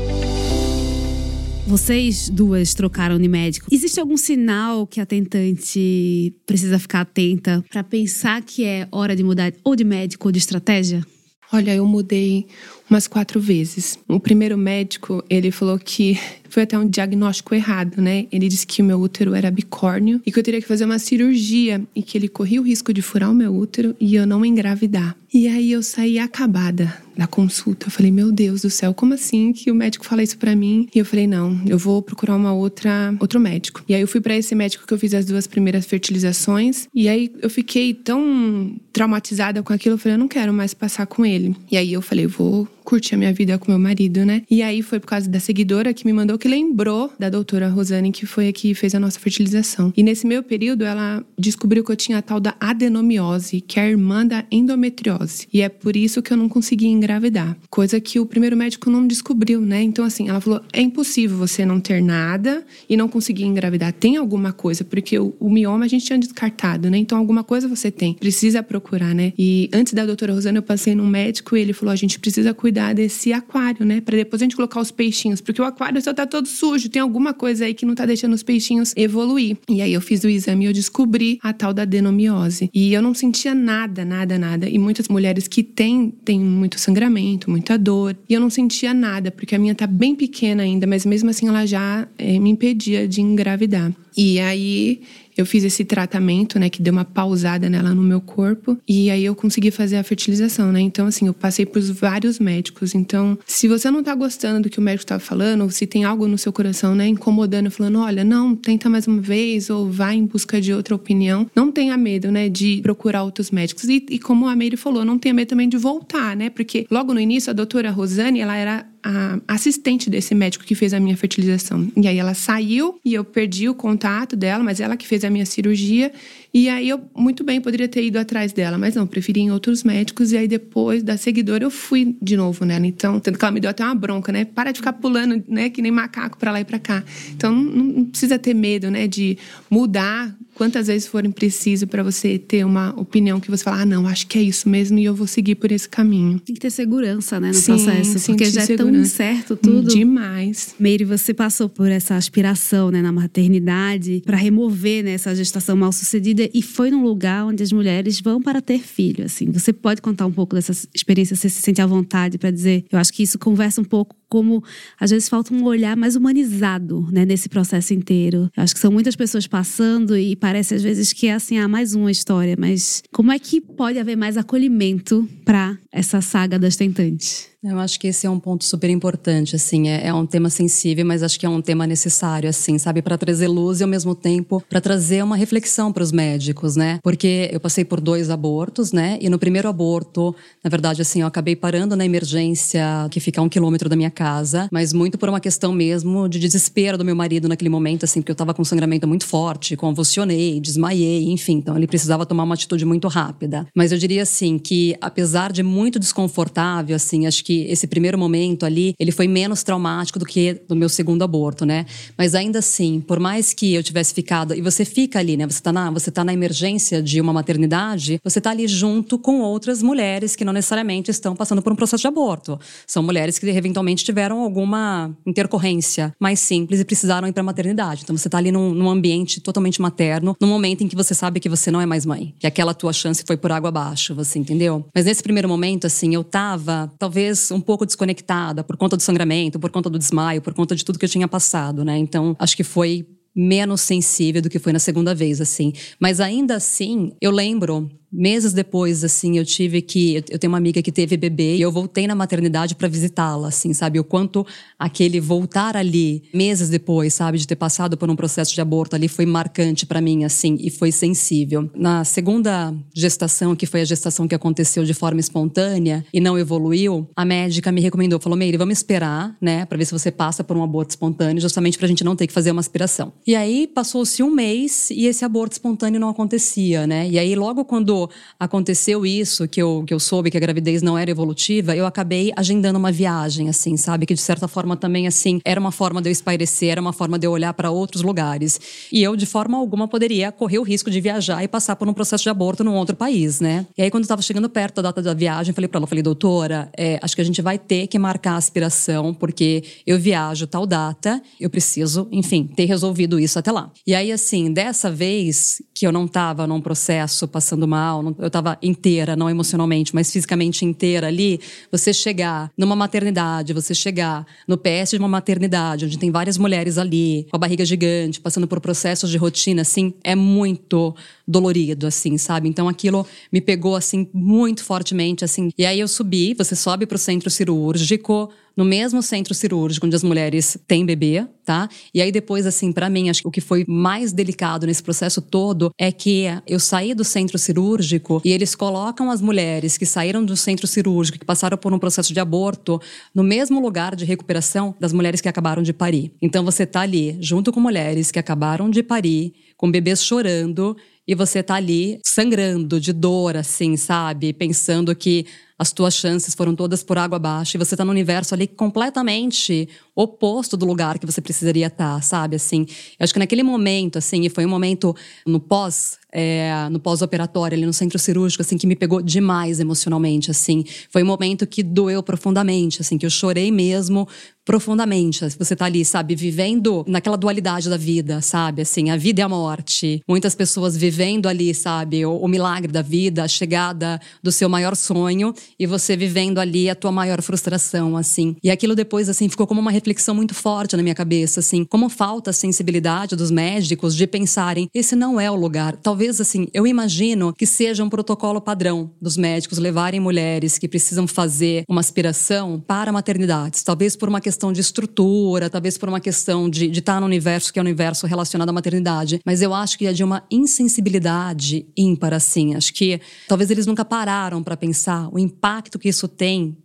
[1.65, 3.67] Vocês duas trocaram de médico.
[3.71, 9.23] Existe algum sinal que a tentante precisa ficar atenta para pensar que é hora de
[9.23, 11.05] mudar ou de médico ou de estratégia?
[11.53, 12.47] Olha, eu mudei
[12.89, 13.97] umas quatro vezes.
[14.07, 16.19] O primeiro médico, ele falou que
[16.53, 18.27] foi até um diagnóstico errado, né?
[18.31, 20.99] Ele disse que o meu útero era bicórnio e que eu teria que fazer uma
[20.99, 24.45] cirurgia e que ele corria o risco de furar o meu útero e eu não
[24.45, 25.15] engravidar.
[25.33, 27.87] E aí eu saí acabada da consulta.
[27.87, 30.87] Eu falei, meu Deus do céu, como assim que o médico fala isso para mim?
[30.93, 33.83] E eu falei, não, eu vou procurar uma outra outro médico.
[33.89, 36.87] E aí eu fui para esse médico que eu fiz as duas primeiras fertilizações.
[36.93, 41.07] E aí eu fiquei tão traumatizada com aquilo, eu falei, eu não quero mais passar
[41.07, 41.55] com ele.
[41.71, 44.43] E aí eu falei, vou curtir a minha vida com meu marido, né?
[44.49, 48.11] E aí foi por causa da seguidora que me mandou que lembrou da doutora Rosane,
[48.11, 49.93] que foi a que fez a nossa fertilização.
[49.95, 53.83] E nesse meu período, ela descobriu que eu tinha a tal da adenomiose, que é
[53.83, 55.47] a irmã da endometriose.
[55.53, 57.57] E é por isso que eu não conseguia engravidar.
[57.69, 59.81] Coisa que o primeiro médico não descobriu, né?
[59.81, 63.93] Então, assim, ela falou: é impossível você não ter nada e não conseguir engravidar.
[63.93, 66.97] Tem alguma coisa, porque o, o mioma a gente tinha descartado, né?
[66.97, 68.13] Então, alguma coisa você tem.
[68.15, 69.33] Precisa procurar, né?
[69.37, 72.53] E antes da doutora Rosane, eu passei num médico e ele falou: a gente precisa
[72.53, 74.01] cuidar cuidar desse aquário, né?
[74.01, 76.99] Para depois a gente colocar os peixinhos, porque o aquário só tá todo sujo, tem
[77.01, 79.57] alguma coisa aí que não tá deixando os peixinhos evoluir.
[79.69, 82.71] E aí eu fiz o exame e eu descobri a tal da adenomiose.
[82.73, 84.67] E eu não sentia nada, nada, nada.
[84.67, 88.17] E muitas mulheres que têm, têm muito sangramento, muita dor.
[88.27, 91.47] E eu não sentia nada, porque a minha tá bem pequena ainda, mas mesmo assim
[91.47, 93.93] ela já é, me impedia de engravidar.
[94.17, 95.01] E aí
[95.37, 99.25] eu fiz esse tratamento, né, que deu uma pausada nela no meu corpo, e aí
[99.25, 100.79] eu consegui fazer a fertilização, né?
[100.81, 102.95] Então, assim, eu passei por vários médicos.
[102.95, 106.03] Então, se você não tá gostando do que o médico tá falando, ou se tem
[106.03, 110.15] algo no seu coração, né, incomodando, falando, olha, não, tenta mais uma vez, ou vai
[110.15, 113.85] em busca de outra opinião, não tenha medo, né, de procurar outros médicos.
[113.85, 116.49] E, e como a Meire falou, não tenha medo também de voltar, né?
[116.49, 120.93] Porque logo no início, a doutora Rosane, ela era a assistente desse médico que fez
[120.93, 121.91] a minha fertilização.
[121.95, 125.29] E aí ela saiu e eu perdi o contato dela, mas ela que fez a
[125.29, 126.11] minha cirurgia.
[126.53, 129.83] E aí eu muito bem poderia ter ido atrás dela, mas não, preferi em outros
[129.83, 130.31] médicos.
[130.31, 132.87] E aí depois da seguidora eu fui de novo nela.
[132.87, 134.45] Então, tanto que ela me deu até uma bronca, né?
[134.45, 135.69] Para de ficar pulando, né?
[135.69, 137.03] Que nem macaco para lá e para cá.
[137.35, 139.07] Então não, não precisa ter medo, né?
[139.07, 139.37] De
[139.69, 144.07] mudar quantas vezes forem preciso para você ter uma opinião que você fala, ah, não,
[144.07, 146.39] acho que é isso mesmo e eu vou seguir por esse caminho.
[146.39, 149.89] Tem que ter segurança, né, no sim, processo, sim, porque já é tão incerto tudo.
[149.89, 150.75] Demais.
[150.79, 155.91] Meire, você passou por essa aspiração, né, na maternidade para remover né, essa gestação mal
[155.91, 159.51] sucedida e foi num lugar onde as mulheres vão para ter filho, assim.
[159.51, 162.85] Você pode contar um pouco dessa experiência, você se sente à vontade para dizer?
[162.91, 164.63] Eu acho que isso conversa um pouco como
[164.99, 168.49] às vezes falta um olhar mais humanizado, né, nesse processo inteiro.
[168.57, 171.69] Eu acho que são muitas pessoas passando e parece às vezes que é assim, ah,
[171.69, 176.75] mais uma história, mas como é que pode haver mais acolhimento para essa saga das
[176.75, 177.53] tentantes?
[177.63, 181.05] Eu acho que esse é um ponto super importante, assim, é, é um tema sensível,
[181.05, 184.13] mas acho que é um tema necessário, assim, sabe, para trazer luz e ao mesmo
[184.13, 186.99] tempo para trazer uma reflexão para os médicos, né?
[187.01, 189.17] Porque eu passei por dois abortos, né?
[189.21, 193.43] E no primeiro aborto, na verdade, assim, eu acabei parando na emergência que fica a
[193.45, 197.15] um quilômetro da minha casa, mas muito por uma questão mesmo de desespero do meu
[197.15, 201.53] marido naquele momento, assim, porque eu estava com um sangramento muito forte, convulsionei, desmaiei, enfim,
[201.53, 203.65] então ele precisava tomar uma atitude muito rápida.
[203.75, 208.17] Mas eu diria assim que apesar de muito desconfortável, assim, acho que que esse primeiro
[208.17, 211.85] momento ali, ele foi menos traumático do que do meu segundo aborto, né?
[212.17, 215.45] Mas ainda assim, por mais que eu tivesse ficado, e você fica ali, né?
[215.45, 219.41] Você tá na, você tá na emergência de uma maternidade, você tá ali junto com
[219.41, 222.59] outras mulheres que não necessariamente estão passando por um processo de aborto.
[222.87, 228.01] São mulheres que eventualmente tiveram alguma intercorrência mais simples e precisaram ir para maternidade.
[228.03, 231.39] Então você tá ali num, num ambiente totalmente materno, num momento em que você sabe
[231.39, 234.39] que você não é mais mãe, que aquela tua chance foi por água abaixo, você
[234.39, 234.85] entendeu?
[234.95, 239.59] Mas nesse primeiro momento, assim, eu tava talvez um pouco desconectada por conta do sangramento,
[239.59, 241.97] por conta do desmaio, por conta de tudo que eu tinha passado, né?
[241.97, 243.05] Então, acho que foi
[243.35, 245.73] menos sensível do que foi na segunda vez, assim.
[245.99, 250.23] Mas ainda assim, eu lembro meses depois, assim, eu tive que.
[250.29, 253.73] Eu tenho uma amiga que teve bebê e eu voltei na maternidade para visitá-la, assim,
[253.73, 253.99] sabe?
[253.99, 254.45] O quanto
[254.77, 257.37] aquele voltar ali, meses depois, sabe?
[257.37, 260.69] De ter passado por um processo de aborto ali foi marcante para mim, assim, e
[260.69, 261.69] foi sensível.
[261.75, 267.07] Na segunda gestação, que foi a gestação que aconteceu de forma espontânea e não evoluiu,
[267.15, 270.55] a médica me recomendou, falou: Meire, vamos esperar, né, para ver se você passa por
[270.55, 273.13] um aborto espontâneo, justamente pra gente não ter que fazer uma aspiração.
[273.25, 277.07] E aí passou-se um mês e esse aborto espontâneo não acontecia, né?
[277.09, 278.02] E aí, logo quando
[278.39, 282.31] aconteceu isso, que eu, que eu soube que a gravidez não era evolutiva, eu acabei
[282.35, 284.05] agendando uma viagem, assim, sabe?
[284.05, 287.19] Que de certa forma também, assim, era uma forma de eu espairecer, era uma forma
[287.19, 288.59] de eu olhar para outros lugares.
[288.91, 291.93] E eu, de forma alguma, poderia correr o risco de viajar e passar por um
[291.93, 293.65] processo de aborto num outro país, né?
[293.77, 296.69] E aí, quando estava chegando perto da data da viagem, falei para ela, falei, doutora,
[296.77, 300.65] é, acho que a gente vai ter que marcar a aspiração, porque eu viajo tal
[300.65, 303.71] data, eu preciso, enfim, ter resolvido isso até lá.
[303.85, 308.57] E aí, assim, dessa vez que eu não estava num processo passando mal, eu estava
[308.61, 311.39] inteira, não emocionalmente, mas fisicamente inteira ali,
[311.71, 316.77] você chegar numa maternidade, você chegar no PS de uma maternidade, onde tem várias mulheres
[316.77, 320.95] ali, com a barriga gigante, passando por processos de rotina, assim, é muito
[321.27, 322.47] dolorido, assim, sabe?
[322.47, 325.51] Então aquilo me pegou, assim, muito fortemente, assim.
[325.57, 329.95] E aí eu subi, você sobe para o centro cirúrgico, no mesmo centro cirúrgico onde
[329.95, 331.67] as mulheres têm bebê, tá?
[331.93, 335.21] E aí depois, assim, para mim, acho que o que foi mais delicado nesse processo
[335.21, 340.23] todo é que eu saí do centro cirúrgico e eles colocam as mulheres que saíram
[340.23, 342.79] do centro cirúrgico, que passaram por um processo de aborto,
[343.13, 346.11] no mesmo lugar de recuperação das mulheres que acabaram de parir.
[346.21, 350.75] Então você tá ali junto com mulheres que acabaram de parir, com bebês chorando
[351.07, 354.31] e você tá ali sangrando de dor, assim, sabe?
[354.33, 355.25] Pensando que
[355.63, 359.69] as tuas chances foram todas por água abaixo e você tá no universo ali completamente
[359.95, 362.35] oposto do lugar que você precisaria estar, tá, sabe?
[362.35, 362.65] Assim,
[362.99, 364.93] eu acho que naquele momento, assim, e foi um momento
[365.25, 370.29] no pós, é, no pós-operatório, ali no centro cirúrgico, assim, que me pegou demais emocionalmente,
[370.29, 370.63] assim.
[370.89, 374.07] Foi um momento que doeu profundamente, assim, que eu chorei mesmo
[374.45, 375.21] profundamente.
[375.37, 378.61] Você tá ali, sabe, vivendo naquela dualidade da vida, sabe?
[378.61, 380.01] Assim, a vida e a morte.
[380.07, 384.75] Muitas pessoas vivendo ali, sabe, o, o milagre da vida, a chegada do seu maior
[384.75, 388.35] sonho e você vivendo ali a tua maior frustração, assim.
[388.43, 391.87] E aquilo depois, assim, ficou como uma reflexão muito forte na minha cabeça, assim, como
[391.89, 395.75] falta a sensibilidade dos médicos de pensarem, esse não é o lugar.
[395.77, 401.07] Talvez, assim, eu imagino que seja um protocolo padrão dos médicos levarem mulheres que precisam
[401.07, 403.63] fazer uma aspiração para maternidades.
[403.63, 407.51] Talvez por uma questão de estrutura, talvez por uma questão de, de estar no universo
[407.51, 409.19] que é o um universo relacionado à maternidade.
[409.25, 412.55] Mas eu acho que é de uma insensibilidade ímpar, assim.
[412.55, 416.57] Acho que talvez eles nunca pararam para pensar o impacto que isso tem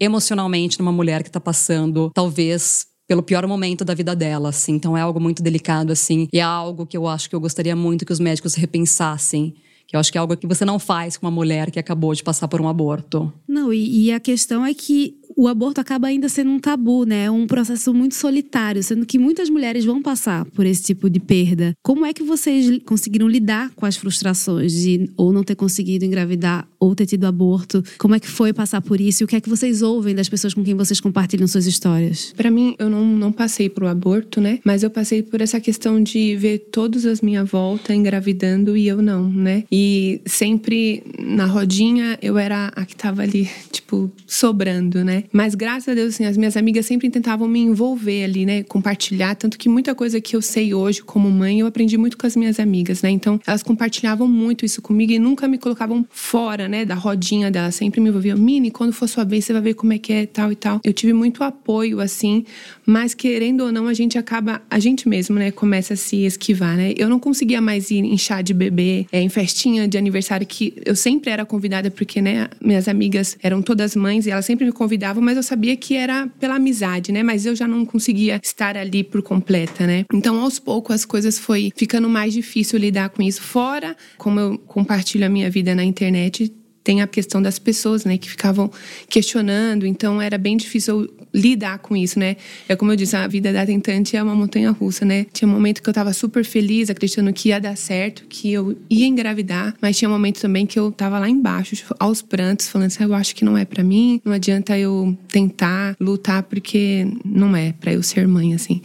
[0.00, 4.74] emocionalmente numa mulher que está passando, talvez pelo pior momento da vida dela, assim.
[4.74, 6.28] Então é algo muito delicado, assim.
[6.32, 9.52] E é algo que eu acho que eu gostaria muito que os médicos repensassem.
[9.84, 12.14] Que eu acho que é algo que você não faz com uma mulher que acabou
[12.14, 13.32] de passar por um aborto.
[13.48, 17.24] Não, e, e a questão é que o aborto acaba ainda sendo um tabu, né?
[17.24, 21.20] É um processo muito solitário, sendo que muitas mulheres vão passar por esse tipo de
[21.20, 21.74] perda.
[21.82, 26.68] Como é que vocês conseguiram lidar com as frustrações de ou não ter conseguido engravidar
[26.78, 27.82] ou ter tido aborto?
[27.98, 29.22] Como é que foi passar por isso?
[29.22, 32.32] E o que é que vocês ouvem das pessoas com quem vocês compartilham suas histórias?
[32.36, 34.58] Para mim, eu não, não passei por aborto, né?
[34.64, 39.02] Mas eu passei por essa questão de ver todos as minha volta engravidando e eu
[39.02, 39.64] não, né?
[39.70, 45.19] E sempre na rodinha eu era a que tava ali, tipo, sobrando, né?
[45.32, 48.62] Mas graças a Deus, assim, as minhas amigas sempre tentavam me envolver ali, né?
[48.62, 49.34] Compartilhar.
[49.34, 52.36] Tanto que muita coisa que eu sei hoje como mãe, eu aprendi muito com as
[52.36, 53.10] minhas amigas, né?
[53.10, 56.84] Então, elas compartilhavam muito isso comigo e nunca me colocavam fora, né?
[56.84, 57.74] Da rodinha delas.
[57.74, 58.38] Sempre me envolviam.
[58.38, 60.80] Mini, quando for sua vez, você vai ver como é que é, tal e tal.
[60.84, 62.44] Eu tive muito apoio, assim.
[62.86, 64.62] Mas, querendo ou não, a gente acaba...
[64.70, 65.50] A gente mesmo, né?
[65.50, 66.94] Começa a se esquivar, né?
[66.96, 70.74] Eu não conseguia mais ir em chá de bebê, é, em festinha de aniversário, que
[70.84, 72.48] eu sempre era convidada, porque, né?
[72.60, 76.28] Minhas amigas eram todas mães e elas sempre me convidavam mas eu sabia que era
[76.38, 77.22] pela amizade, né?
[77.22, 80.04] Mas eu já não conseguia estar ali por completa, né?
[80.12, 83.40] Então, aos poucos, as coisas foi ficando mais difícil lidar com isso.
[83.40, 88.16] Fora, como eu compartilho a minha vida na internet, tem a questão das pessoas, né,
[88.16, 88.70] que ficavam
[89.08, 92.36] questionando, então era bem difícil lidar com isso, né?
[92.68, 95.26] É como eu disse, a vida da tentante é uma montanha russa, né?
[95.32, 98.76] Tinha um momento que eu tava super feliz, acreditando que ia dar certo, que eu
[98.88, 102.88] ia engravidar, mas tinha um momento também que eu tava lá embaixo, aos prantos, falando
[102.88, 107.06] assim, ah, eu acho que não é para mim, não adianta eu tentar lutar porque
[107.24, 108.82] não é para eu ser mãe assim.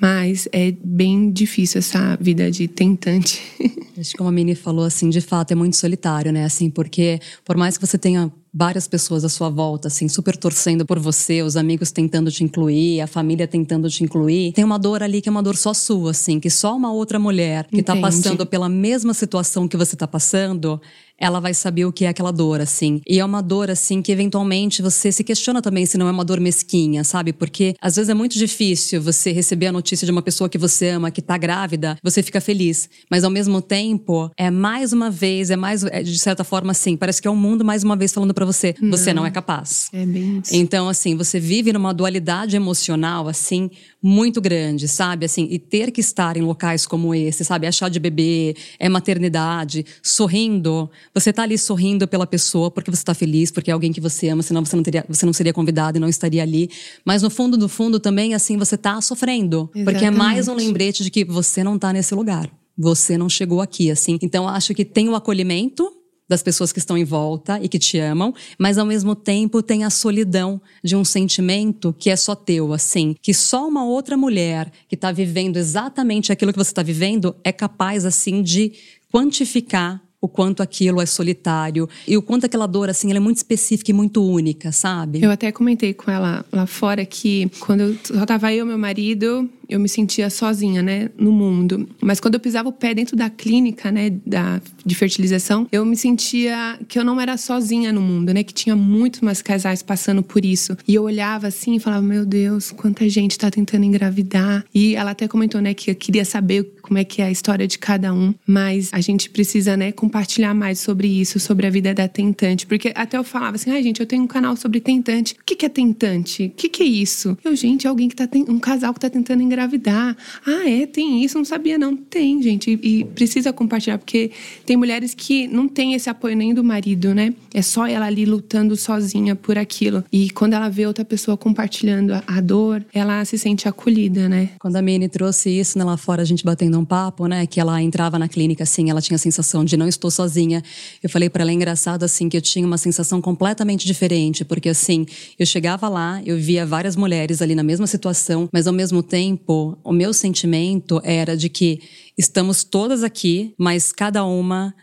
[0.00, 3.40] Mas é bem difícil essa vida de tentante.
[3.98, 6.44] Acho que como a Mini falou, assim, de fato é muito solitário, né?
[6.44, 10.84] Assim, porque por mais que você tenha várias pessoas à sua volta, assim, super torcendo
[10.84, 14.52] por você, os amigos tentando te incluir, a família tentando te incluir.
[14.52, 17.18] Tem uma dor ali que é uma dor só sua, assim, que só uma outra
[17.18, 18.00] mulher que tá Entendi.
[18.00, 20.80] tá passando pela mesma situação que você tá passando,
[21.18, 23.00] ela vai saber o que é aquela dor, assim.
[23.06, 26.24] E é uma dor, assim, que eventualmente você se questiona também se não é uma
[26.24, 27.32] dor mesquinha, sabe?
[27.32, 30.90] Porque às vezes é muito difícil você receber a notícia de uma pessoa que você
[30.90, 32.88] ama, que tá grávida, você fica feliz.
[33.10, 36.96] Mas ao mesmo tempo, é mais uma vez, é mais, é, de certa forma, assim,
[36.96, 39.88] parece que é o mundo mais uma vez falando para você, você não é capaz.
[39.92, 40.54] É bem isso.
[40.54, 43.70] Então, assim, você vive numa dualidade emocional, assim,
[44.06, 45.26] muito grande, sabe?
[45.26, 47.66] Assim, e ter que estar em locais como esse, sabe?
[47.66, 50.88] É chá de bebê, é maternidade, sorrindo.
[51.12, 54.28] Você tá ali sorrindo pela pessoa porque você tá feliz, porque é alguém que você
[54.28, 56.70] ama, senão você não teria, você não seria convidado e não estaria ali.
[57.04, 59.68] Mas no fundo, no fundo também, assim, você tá sofrendo.
[59.74, 59.84] Exatamente.
[59.84, 62.48] Porque é mais um lembrete de que você não tá nesse lugar.
[62.78, 64.20] Você não chegou aqui, assim.
[64.22, 65.90] Então, acho que tem o acolhimento
[66.28, 69.84] das pessoas que estão em volta e que te amam, mas ao mesmo tempo tem
[69.84, 74.70] a solidão de um sentimento que é só teu, assim, que só uma outra mulher
[74.88, 78.72] que está vivendo exatamente aquilo que você está vivendo é capaz, assim, de
[79.12, 83.36] quantificar o quanto aquilo é solitário e o quanto aquela dor, assim, ela é muito
[83.36, 85.22] específica e muito única, sabe?
[85.22, 89.48] Eu até comentei com ela lá fora que quando eu só tava eu meu marido,
[89.68, 91.88] eu me sentia sozinha, né, no mundo.
[92.00, 95.96] Mas quando eu pisava o pé dentro da clínica, né, da, de fertilização, eu me
[95.96, 100.22] sentia que eu não era sozinha no mundo, né, que tinha muitos mais casais passando
[100.22, 100.76] por isso.
[100.86, 104.64] E eu olhava assim e falava, meu Deus, quanta gente tá tentando engravidar.
[104.74, 107.66] E ela até comentou, né, que eu queria saber como é que é a história
[107.66, 111.92] de cada um, mas a gente precisa, né, compartilhar mais sobre isso, sobre a vida
[111.92, 114.80] da tentante, porque até eu falava assim, ai, ah, gente, eu tenho um canal sobre
[114.80, 115.34] tentante.
[115.34, 116.46] O que, que é tentante?
[116.46, 117.36] O que, que é isso?
[117.44, 120.16] Eu, gente, é alguém que tá um casal que tá tentando engravidar engravidar.
[120.46, 121.96] Ah, é, tem isso, não sabia não.
[121.96, 124.30] Tem, gente, e, e precisa compartilhar, porque
[124.66, 127.32] tem mulheres que não têm esse apoio nem do marido, né?
[127.54, 130.04] É só ela ali lutando sozinha por aquilo.
[130.12, 134.50] E quando ela vê outra pessoa compartilhando a, a dor, ela se sente acolhida, né?
[134.60, 137.46] Quando a Mini trouxe isso, né, lá fora, a gente batendo um papo, né?
[137.46, 140.62] Que ela entrava na clínica, assim, ela tinha a sensação de não estou sozinha.
[141.02, 144.68] Eu falei para ela, é engraçado, assim, que eu tinha uma sensação completamente diferente, porque,
[144.68, 145.06] assim,
[145.38, 149.45] eu chegava lá, eu via várias mulheres ali na mesma situação, mas ao mesmo tempo,
[149.46, 151.80] tempo, o meu sentimento era de que
[152.18, 154.74] estamos todas aqui, mas cada uma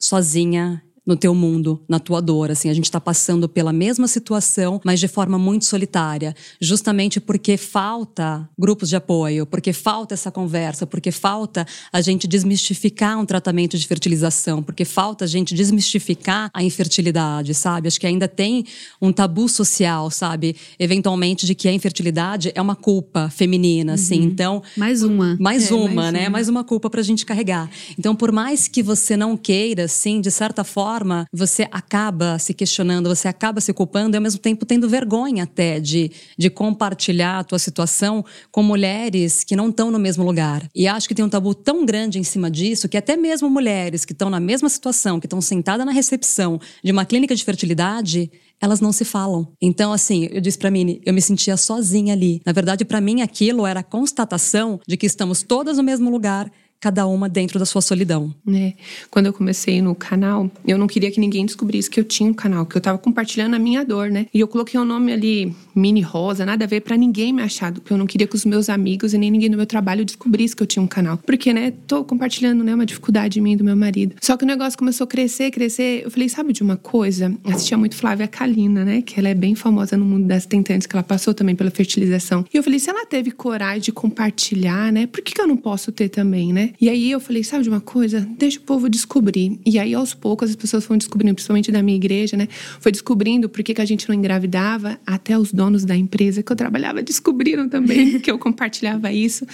[0.00, 2.50] sozinha no teu mundo, na tua dor.
[2.50, 7.56] Assim, a gente está passando pela mesma situação, mas de forma muito solitária, justamente porque
[7.56, 13.76] falta grupos de apoio, porque falta essa conversa, porque falta a gente desmistificar um tratamento
[13.76, 17.88] de fertilização, porque falta a gente desmistificar a infertilidade, sabe?
[17.88, 18.64] Acho que ainda tem
[19.00, 20.54] um tabu social, sabe?
[20.78, 24.20] Eventualmente de que a infertilidade é uma culpa feminina, assim.
[24.20, 24.26] Uhum.
[24.26, 26.20] Então, mais uma, mais é, uma, mais né?
[26.20, 26.30] Uma.
[26.30, 27.70] Mais uma culpa para a gente carregar.
[27.98, 32.52] Então, por mais que você não queira, assim, de certa forma forma, você acaba se
[32.52, 37.38] questionando, você acaba se culpando e ao mesmo tempo tendo vergonha até de, de compartilhar
[37.38, 40.68] a tua situação com mulheres que não estão no mesmo lugar.
[40.74, 44.04] E acho que tem um tabu tão grande em cima disso que até mesmo mulheres
[44.04, 48.30] que estão na mesma situação, que estão sentadas na recepção de uma clínica de fertilidade,
[48.62, 49.48] elas não se falam.
[49.60, 52.40] Então, assim, eu disse para mim, eu me sentia sozinha ali.
[52.46, 56.48] Na verdade, para mim aquilo era a constatação de que estamos todas no mesmo lugar,
[56.82, 58.34] cada uma dentro da sua solidão.
[58.52, 58.72] É.
[59.08, 62.34] Quando eu comecei no canal, eu não queria que ninguém descobrisse que eu tinha um
[62.34, 64.26] canal, que eu tava compartilhando a minha dor, né?
[64.34, 67.40] E eu coloquei o um nome ali, Mini Rosa, nada a ver para ninguém me
[67.40, 70.04] achar, porque eu não queria que os meus amigos e nem ninguém do meu trabalho
[70.04, 71.18] descobrisse que eu tinha um canal.
[71.18, 74.16] Porque, né, tô compartilhando, né, uma dificuldade minha e do meu marido.
[74.20, 76.02] Só que o negócio começou a crescer, crescer.
[76.04, 77.32] Eu falei, sabe de uma coisa?
[77.44, 80.96] Assistia muito Flávia Kalina, né, que ela é bem famosa no mundo das tentantes, que
[80.96, 82.44] ela passou também pela fertilização.
[82.52, 85.56] E eu falei, se ela teve coragem de compartilhar, né, por que, que eu não
[85.56, 86.71] posso ter também, né?
[86.80, 88.26] E aí eu falei, sabe de uma coisa?
[88.38, 89.58] Deixa o povo descobrir.
[89.64, 92.48] E aí, aos poucos, as pessoas foram descobrindo, principalmente da minha igreja, né?
[92.80, 94.98] Foi descobrindo por que, que a gente não engravidava.
[95.06, 99.46] Até os donos da empresa que eu trabalhava descobriram também que eu compartilhava isso.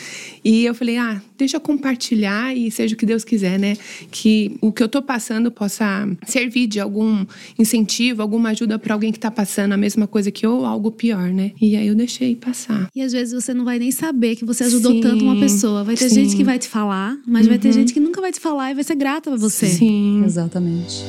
[0.44, 3.76] E eu falei, ah, deixa eu compartilhar e seja o que Deus quiser, né?
[4.10, 7.24] Que o que eu tô passando possa servir de algum
[7.58, 10.90] incentivo, alguma ajuda para alguém que tá passando a mesma coisa que eu ou algo
[10.90, 11.52] pior, né?
[11.60, 12.88] E aí eu deixei passar.
[12.94, 15.84] E às vezes você não vai nem saber que você ajudou sim, tanto uma pessoa.
[15.84, 16.16] Vai ter sim.
[16.16, 17.50] gente que vai te falar, mas uhum.
[17.50, 17.74] vai ter uhum.
[17.74, 19.66] gente que nunca vai te falar e vai ser grata a você.
[19.66, 21.04] Sim, exatamente.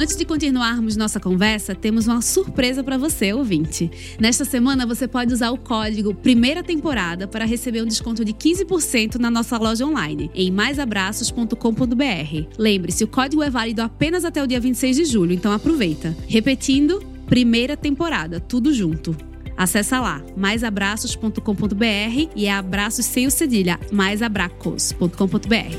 [0.00, 3.90] Antes de continuarmos nossa conversa, temos uma surpresa para você, ouvinte.
[4.20, 9.16] Nesta semana, você pode usar o código Primeira Temporada para receber um desconto de 15%
[9.16, 12.46] na nossa loja online, em maisabraços.com.br.
[12.56, 16.16] Lembre-se, o código é válido apenas até o dia 26 de julho, então aproveita.
[16.28, 19.27] Repetindo, Primeira Temporada, tudo junto.
[19.58, 25.76] Acesse lá, maisabraços.com.br e é abraços sem o cedilha, maisabracos.com.br.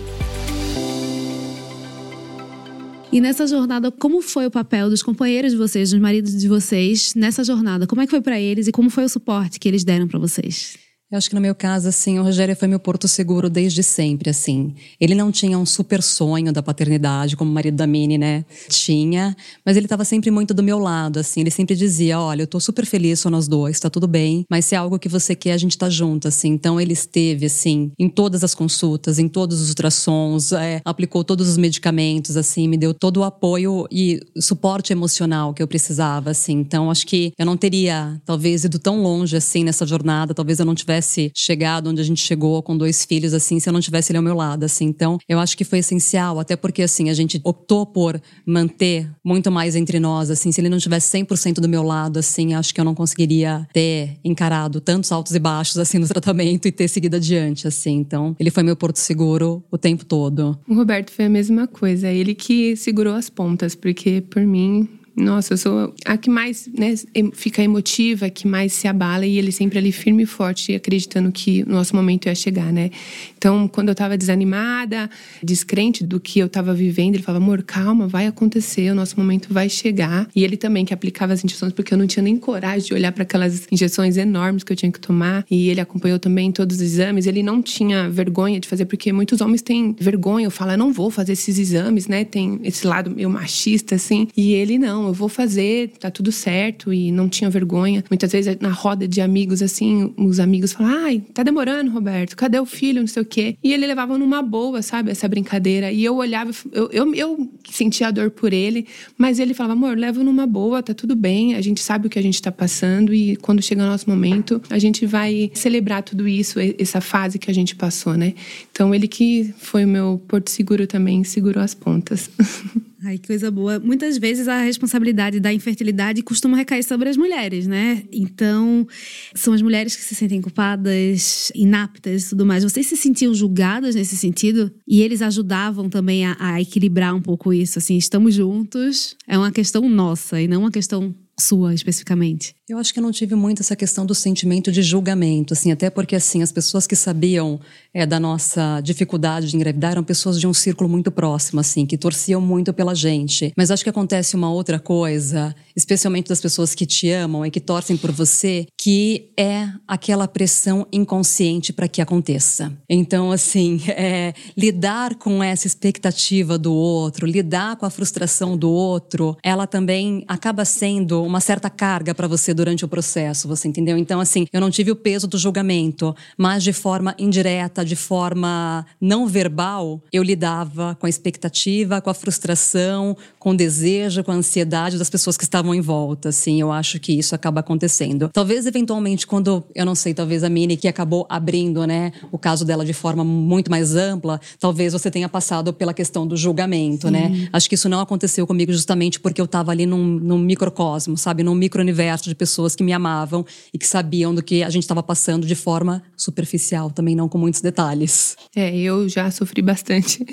[3.10, 7.16] E nessa jornada, como foi o papel dos companheiros de vocês, dos maridos de vocês,
[7.16, 7.88] nessa jornada?
[7.88, 10.20] Como é que foi para eles e como foi o suporte que eles deram para
[10.20, 10.78] vocês?
[11.12, 14.30] Eu acho que no meu caso, assim, o Rogério foi meu porto seguro desde sempre,
[14.30, 14.76] assim.
[15.02, 18.46] Ele não tinha um super sonho da paternidade, como o marido da Mini, né?
[18.68, 21.42] Tinha, mas ele estava sempre muito do meu lado, assim.
[21.42, 24.66] Ele sempre dizia: Olha, eu tô super feliz, só nós dois, tá tudo bem, mas
[24.66, 26.50] se é algo que você quer, a gente tá junto, assim.
[26.50, 31.50] Então ele esteve, assim, em todas as consultas, em todos os ultrassons, é, aplicou todos
[31.50, 36.54] os medicamentos, assim, me deu todo o apoio e suporte emocional que eu precisava, assim.
[36.54, 40.66] Então acho que eu não teria, talvez, ido tão longe, assim, nessa jornada, talvez eu
[40.66, 43.80] não tivesse tivesse chegado onde a gente chegou com dois filhos, assim, se eu não
[43.80, 44.86] tivesse ele ao meu lado, assim.
[44.86, 49.52] Então, eu acho que foi essencial, até porque, assim, a gente optou por manter muito
[49.52, 50.52] mais entre nós, assim.
[50.52, 54.18] Se ele não tivesse 100% do meu lado, assim, acho que eu não conseguiria ter
[54.24, 57.96] encarado tantos altos e baixos, assim, no tratamento e ter seguido adiante, assim.
[57.96, 60.60] Então, ele foi meu porto seguro o tempo todo.
[60.68, 62.08] O Roberto foi a mesma coisa.
[62.10, 66.96] Ele que segurou as pontas, porque, por mim, nossa, eu sou a que mais né,
[67.34, 71.32] fica emotiva, a que mais se abala e ele sempre ali firme e forte, acreditando
[71.32, 72.90] que o nosso momento ia chegar, né?
[73.38, 75.10] Então, quando eu tava desanimada,
[75.44, 79.54] descrente do que eu tava vivendo, ele falava: amor, calma, vai acontecer, o nosso momento
[79.54, 80.28] vai chegar.
[80.36, 83.12] E ele também que aplicava as injeções, porque eu não tinha nem coragem de olhar
[83.12, 85.46] para aquelas injeções enormes que eu tinha que tomar.
[85.50, 87.28] E ele acompanhou também todos os exames.
[87.28, 91.10] Ele não tinha vergonha de fazer, porque muitos homens têm vergonha, eu falo, não vou
[91.10, 92.24] fazer esses exames, né?
[92.24, 94.28] Tem esse lado meio machista, assim.
[94.36, 98.04] E ele não, eu vou fazer, tá tudo certo e não tinha vergonha.
[98.10, 102.60] Muitas vezes na roda de amigos, assim, os amigos falam: ai, tá demorando, Roberto, cadê
[102.60, 103.02] o filho?
[103.02, 103.58] Não sei o quê.
[103.64, 105.92] E ele levava numa boa, sabe, essa brincadeira.
[105.92, 108.88] E eu olhava, eu, eu, eu sentia a dor por ele,
[109.18, 112.20] mas ele falava: amor, leva numa boa, tá tudo bem, a gente sabe o que
[112.20, 116.28] a gente tá passando e quando chegar o nosso momento, a gente vai celebrar tudo
[116.28, 118.34] isso, essa fase que a gente passou, né?
[118.72, 122.30] Então ele que foi o meu porto seguro também, segurou as pontas.
[123.04, 123.80] Ai, que coisa boa.
[123.80, 128.04] Muitas vezes a responsabilidade da infertilidade costuma recair sobre as mulheres, né?
[128.12, 128.86] Então,
[129.34, 132.64] são as mulheres que se sentem culpadas, inaptas e tudo mais.
[132.64, 134.70] Vocês se sentiam julgadas nesse sentido?
[134.86, 139.52] E eles ajudavam também a, a equilibrar um pouco isso, assim, estamos juntos, é uma
[139.52, 142.56] questão nossa e não uma questão sua especificamente?
[142.70, 145.90] Eu acho que eu não tive muito essa questão do sentimento de julgamento, assim, até
[145.90, 147.60] porque assim as pessoas que sabiam
[147.92, 151.98] é, da nossa dificuldade de engravidar eram pessoas de um círculo muito próximo, assim, que
[151.98, 153.52] torciam muito pela gente.
[153.58, 157.60] Mas acho que acontece uma outra coisa, especialmente das pessoas que te amam e que
[157.60, 162.72] torcem por você, que é aquela pressão inconsciente para que aconteça.
[162.88, 169.36] Então, assim, é, lidar com essa expectativa do outro, lidar com a frustração do outro,
[169.44, 173.98] ela também acaba sendo uma certa carga para você durante o processo, você entendeu?
[173.98, 178.86] Então, assim, eu não tive o peso do julgamento, mas de forma indireta, de forma
[179.00, 184.36] não verbal, eu lidava com a expectativa, com a frustração, com o desejo, com a
[184.36, 188.30] ansiedade das pessoas que estavam em volta, assim, eu acho que isso acaba acontecendo.
[188.34, 192.66] Talvez, eventualmente, quando, eu não sei, talvez a Mini, que acabou abrindo, né, o caso
[192.66, 197.28] dela de forma muito mais ampla, talvez você tenha passado pela questão do julgamento, né?
[197.28, 197.42] Sim.
[197.42, 197.50] né?
[197.54, 201.44] Acho que isso não aconteceu comigo justamente porque eu estava ali num, num microcosmo, sabe?
[201.44, 205.04] Num micro-universo de pessoas que me amavam e que sabiam do que a gente estava
[205.04, 208.36] passando de forma superficial, também não com muitos detalhes.
[208.56, 210.26] É, eu já sofri bastante.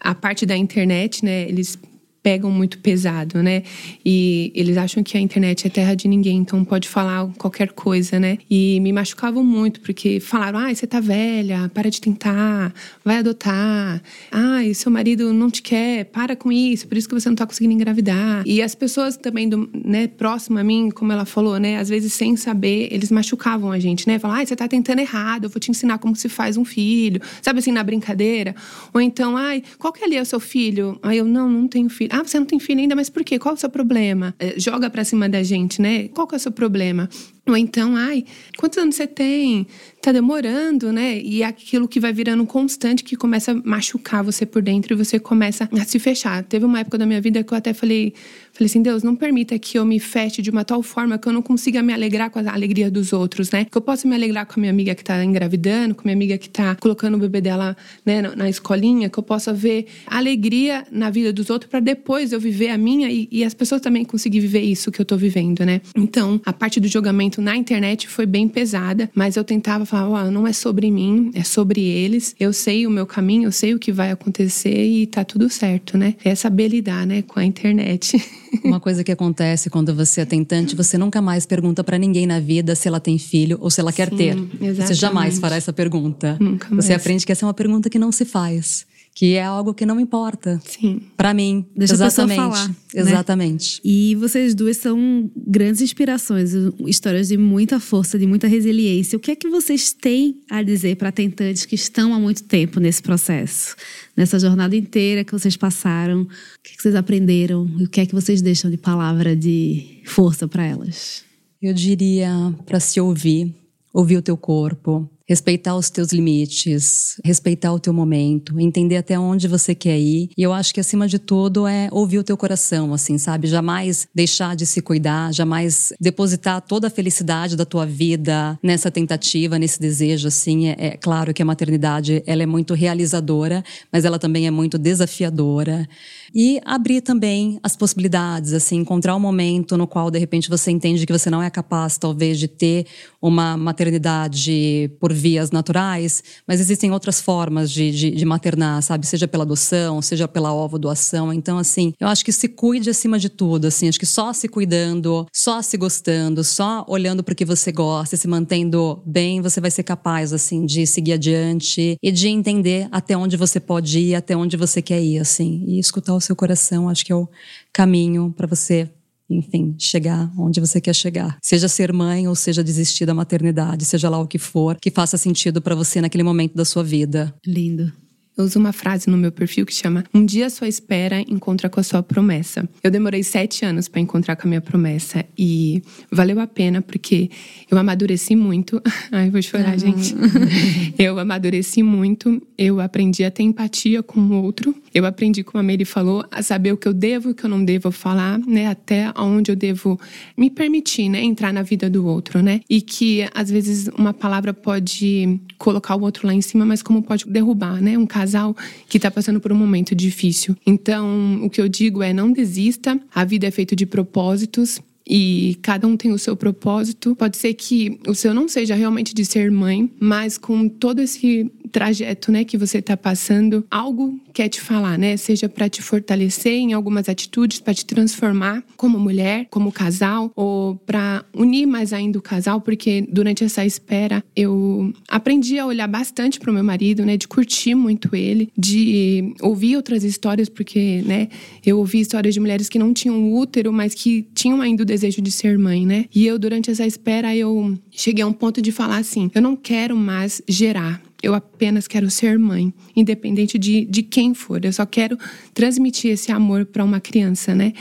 [0.00, 1.42] A parte da internet, né?
[1.42, 1.78] Eles
[2.22, 3.62] pegam muito pesado, né?
[4.04, 8.20] E eles acham que a internet é terra de ninguém, então pode falar qualquer coisa,
[8.20, 8.38] né?
[8.50, 14.02] E me machucavam muito, porque falaram: ai, você tá velha, para de tentar, vai adotar.
[14.30, 17.46] Ai, seu marido não te quer, para com isso, por isso que você não tá
[17.46, 18.42] conseguindo engravidar.
[18.46, 21.78] E as pessoas também, do, né, próximo a mim, como ela falou, né?
[21.78, 24.18] Às vezes sem saber, eles machucavam a gente, né?
[24.18, 27.20] Falaram: ai, você tá tentando errado, eu vou te ensinar como se faz um filho,
[27.40, 28.54] sabe assim, na brincadeira.
[28.92, 30.98] Ou então, ai, qual que ali é o seu filho?
[31.02, 32.09] Aí eu, não, não tenho filho.
[32.10, 33.38] Ah, você não tem filho ainda, mas por quê?
[33.38, 34.34] Qual é o seu problema?
[34.38, 36.08] É, joga pra cima da gente, né?
[36.08, 37.08] Qual que é o seu problema?
[37.46, 38.24] Ou então, ai,
[38.56, 39.66] quantos anos você tem?
[40.00, 41.18] Tá demorando, né?
[41.20, 44.96] E é aquilo que vai virando constante que começa a machucar você por dentro e
[44.96, 46.44] você começa a se fechar.
[46.44, 48.14] Teve uma época da minha vida que eu até falei,
[48.60, 51.32] falei assim, Deus, não permita que eu me feche de uma tal forma que eu
[51.32, 53.64] não consiga me alegrar com a alegria dos outros, né?
[53.64, 56.14] Que eu possa me alegrar com a minha amiga que tá engravidando, com a minha
[56.14, 60.86] amiga que tá colocando o bebê dela, né, na, escolinha, que eu possa ver alegria
[60.90, 64.04] na vida dos outros para depois eu viver a minha e, e as pessoas também
[64.04, 65.80] conseguir viver isso que eu tô vivendo, né?
[65.96, 70.30] Então, a parte do julgamento na internet foi bem pesada, mas eu tentava falar, oh,
[70.30, 72.34] não é sobre mim, é sobre eles.
[72.38, 75.96] Eu sei o meu caminho, eu sei o que vai acontecer e tá tudo certo,
[75.96, 76.14] né?
[76.22, 78.22] É saber lidar, né, com a internet.
[78.64, 82.40] Uma coisa que acontece quando você é tentante, você nunca mais pergunta para ninguém na
[82.40, 84.30] vida se ela tem filho ou se ela quer Sim, ter.
[84.36, 84.76] Exatamente.
[84.76, 86.36] Você jamais fará essa pergunta.
[86.40, 86.84] Nunca mais.
[86.84, 89.84] Você aprende que essa é uma pergunta que não se faz que é algo que
[89.84, 90.60] não importa.
[90.64, 91.02] Sim.
[91.16, 91.66] Para mim.
[91.76, 92.38] Deixa exatamente.
[92.38, 92.68] a falar.
[92.68, 92.74] Né?
[92.94, 93.80] Exatamente.
[93.84, 96.52] E vocês duas são grandes inspirações,
[96.86, 99.16] histórias de muita força, de muita resiliência.
[99.16, 102.80] O que é que vocês têm a dizer para tentantes que estão há muito tempo
[102.80, 103.76] nesse processo?
[104.16, 106.26] Nessa jornada inteira que vocês passaram, o
[106.62, 110.02] que, é que vocês aprenderam e o que é que vocês deixam de palavra de
[110.06, 111.24] força para elas?
[111.60, 112.30] Eu diria
[112.64, 113.54] para se ouvir,
[113.92, 119.46] ouvir o teu corpo, respeitar os teus limites, respeitar o teu momento, entender até onde
[119.46, 120.28] você quer ir.
[120.36, 123.46] E eu acho que acima de tudo é ouvir o teu coração, assim, sabe?
[123.46, 129.56] Jamais deixar de se cuidar, jamais depositar toda a felicidade da tua vida nessa tentativa,
[129.56, 130.66] nesse desejo, assim.
[130.66, 133.62] É, é claro que a maternidade, ela é muito realizadora,
[133.92, 135.88] mas ela também é muito desafiadora.
[136.34, 141.06] E abrir também as possibilidades, assim, encontrar um momento no qual de repente você entende
[141.06, 142.84] que você não é capaz, talvez, de ter
[143.22, 149.06] uma maternidade por vias naturais, mas existem outras formas de, de, de maternar, sabe?
[149.06, 151.32] Seja pela adoção, seja pela ovo doação.
[151.32, 154.48] Então, assim, eu acho que se cuide acima de tudo, assim, acho que só se
[154.48, 159.60] cuidando, só se gostando, só olhando para o que você gosta, se mantendo bem, você
[159.60, 164.14] vai ser capaz, assim, de seguir adiante e de entender até onde você pode ir,
[164.14, 167.28] até onde você quer ir, assim, e escutar o seu coração, acho que é o
[167.72, 168.90] caminho para você
[169.30, 171.38] enfim, chegar onde você quer chegar.
[171.42, 175.16] Seja ser mãe ou seja desistir da maternidade, seja lá o que for, que faça
[175.16, 177.34] sentido para você naquele momento da sua vida.
[177.46, 177.92] Lindo.
[178.40, 181.68] Eu uso uma frase no meu perfil que chama Um dia a sua espera encontra
[181.68, 182.66] com a sua promessa.
[182.82, 187.30] Eu demorei sete anos para encontrar com a minha promessa e valeu a pena porque
[187.70, 188.80] eu amadureci muito.
[189.12, 190.14] Ai, vou chorar, gente.
[190.98, 192.40] eu amadureci muito.
[192.56, 194.74] Eu aprendi a ter empatia com o outro.
[194.92, 197.44] Eu aprendi, como a Mary falou, a saber o que eu devo e o que
[197.44, 198.66] eu não devo falar, né?
[198.66, 199.98] Até onde eu devo
[200.36, 201.22] me permitir, né?
[201.22, 202.60] Entrar na vida do outro, né?
[202.68, 207.02] E que às vezes uma palavra pode colocar o outro lá em cima, mas como
[207.02, 207.96] pode derrubar, né?
[207.96, 208.56] Um casal
[208.88, 210.56] que está passando por um momento difícil.
[210.66, 214.80] Então, o que eu digo é: não desista, a vida é feita de propósitos
[215.10, 217.16] e cada um tem o seu propósito.
[217.16, 221.50] Pode ser que o seu não seja realmente de ser mãe, mas com todo esse
[221.70, 225.16] trajeto, né, que você está passando, algo quer te falar, né?
[225.16, 230.76] Seja para te fortalecer em algumas atitudes, para te transformar como mulher, como casal, ou
[230.86, 236.38] para unir mais ainda o casal, porque durante essa espera eu aprendi a olhar bastante
[236.38, 237.16] para o meu marido, né?
[237.16, 241.28] De curtir muito ele, de ouvir outras histórias, porque, né?
[241.64, 245.22] Eu ouvi histórias de mulheres que não tinham útero, mas que tinham ainda o desejo
[245.22, 246.04] de ser mãe, né?
[246.14, 249.56] E eu durante essa espera eu cheguei a um ponto de falar assim: eu não
[249.56, 254.64] quero mais gerar eu apenas quero ser mãe, independente de, de quem for.
[254.64, 255.18] Eu só quero
[255.52, 257.72] transmitir esse amor para uma criança, né?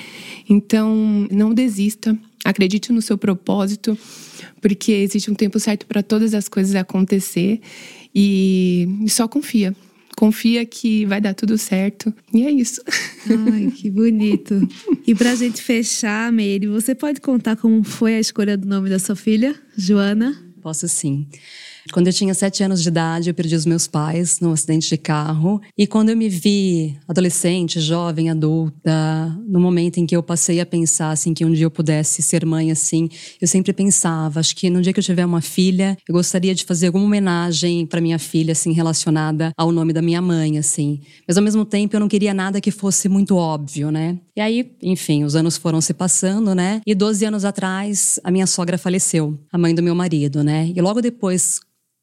[0.49, 3.97] Então, não desista, acredite no seu propósito,
[4.61, 7.61] porque existe um tempo certo para todas as coisas acontecer
[8.13, 9.73] e só confia.
[10.19, 12.13] Confia que vai dar tudo certo.
[12.33, 12.81] E é isso.
[13.53, 14.67] Ai, que bonito.
[15.07, 18.99] E pra gente fechar, Meire, você pode contar como foi a escolha do nome da
[18.99, 20.37] sua filha, Joana?
[20.61, 21.25] Posso sim.
[21.91, 24.97] Quando eu tinha sete anos de idade, eu perdi os meus pais num acidente de
[24.97, 25.59] carro.
[25.77, 30.65] E quando eu me vi adolescente, jovem, adulta, no momento em que eu passei a
[30.65, 33.09] pensar assim que um dia eu pudesse ser mãe assim,
[33.41, 36.63] eu sempre pensava, acho que no dia que eu tiver uma filha, eu gostaria de
[36.63, 41.01] fazer alguma homenagem para minha filha assim relacionada ao nome da minha mãe assim.
[41.27, 44.19] Mas ao mesmo tempo eu não queria nada que fosse muito óbvio, né?
[44.35, 46.81] E aí, enfim, os anos foram se passando, né?
[46.85, 50.71] E 12 anos atrás, a minha sogra faleceu, a mãe do meu marido, né?
[50.75, 51.59] E logo depois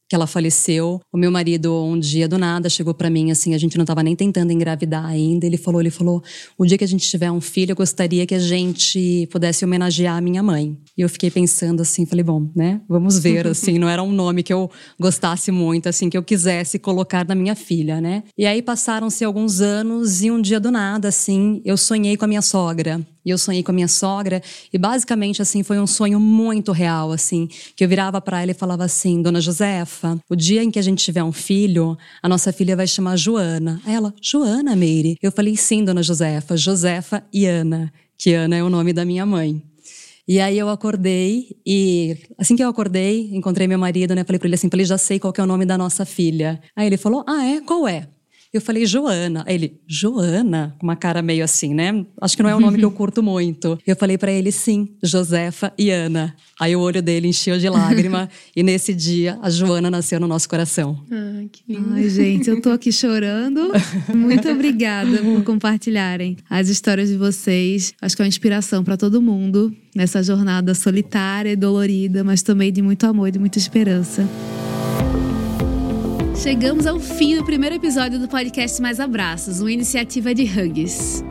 [0.09, 1.01] que ela faleceu.
[1.13, 4.03] O meu marido, um dia do nada, chegou para mim assim, a gente não estava
[4.03, 5.47] nem tentando engravidar ainda.
[5.47, 6.23] Ele falou, ele falou:
[6.57, 10.17] "O dia que a gente tiver um filho, eu gostaria que a gente pudesse homenagear
[10.17, 10.77] a minha mãe".
[10.97, 12.81] E eu fiquei pensando assim, falei: "Bom, né?
[12.89, 16.79] Vamos ver assim, não era um nome que eu gostasse muito, assim, que eu quisesse
[16.79, 18.23] colocar na minha filha, né?".
[18.39, 22.29] E aí passaram-se alguns anos e um dia do nada, assim, eu sonhei com a
[22.29, 23.01] minha sogra.
[23.27, 24.41] E eu sonhei com a minha sogra
[24.73, 28.55] e basicamente assim foi um sonho muito real assim, que eu virava para ela e
[28.55, 32.53] falava assim: "Dona Josefa, o dia em que a gente tiver um filho, a nossa
[32.53, 33.81] filha vai chamar Joana".
[33.85, 35.17] Aí ela: "Joana, Meire?".
[35.21, 39.27] Eu falei: "Sim, Dona Josefa, Josefa e Ana, que Ana é o nome da minha
[39.27, 39.61] mãe".
[40.29, 44.25] E aí eu acordei e assim que eu acordei, encontrei meu marido, né?
[44.25, 46.61] Falei para ele assim, falei, já sei qual que é o nome da nossa filha.
[46.77, 47.61] Aí ele falou: "Ah, é?
[47.61, 48.09] Qual é?"
[48.57, 49.45] Eu falei, Joana.
[49.47, 50.75] Aí ele, Joana?
[50.79, 52.05] Com uma cara meio assim, né?
[52.21, 53.79] Acho que não é um nome que eu curto muito.
[53.87, 56.35] Eu falei para ele, sim, Josefa e Ana.
[56.59, 60.49] Aí o olho dele encheu de lágrima e nesse dia a Joana nasceu no nosso
[60.49, 60.99] coração.
[61.11, 61.93] Ai, que lindo.
[61.93, 63.73] Ai, gente, eu tô aqui chorando.
[64.15, 67.93] Muito obrigada por compartilharem as histórias de vocês.
[68.01, 72.73] Acho que é uma inspiração para todo mundo nessa jornada solitária e dolorida, mas também
[72.73, 74.27] de muito amor e de muita esperança.
[76.43, 81.25] Chegamos ao fim do primeiro episódio do podcast Mais Abraços, uma iniciativa de Hugs.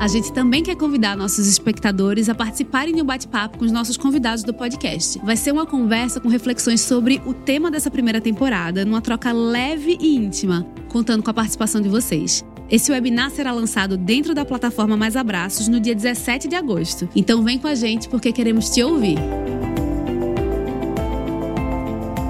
[0.00, 3.96] A gente também quer convidar nossos espectadores a participarem de um bate-papo com os nossos
[3.96, 5.18] convidados do podcast.
[5.22, 9.96] Vai ser uma conversa com reflexões sobre o tema dessa primeira temporada, numa troca leve
[10.00, 12.44] e íntima, contando com a participação de vocês.
[12.68, 17.08] Esse webinar será lançado dentro da plataforma Mais Abraços no dia 17 de agosto.
[17.14, 19.18] Então vem com a gente porque queremos te ouvir.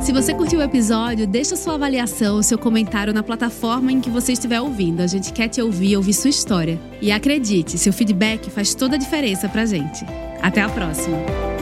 [0.00, 4.32] Se você curtiu o episódio, deixa sua avaliação, seu comentário na plataforma em que você
[4.32, 5.02] estiver ouvindo.
[5.02, 6.80] A gente quer te ouvir, ouvir sua história.
[7.02, 10.04] E acredite, seu feedback faz toda a diferença pra gente.
[10.40, 11.59] Até a próxima!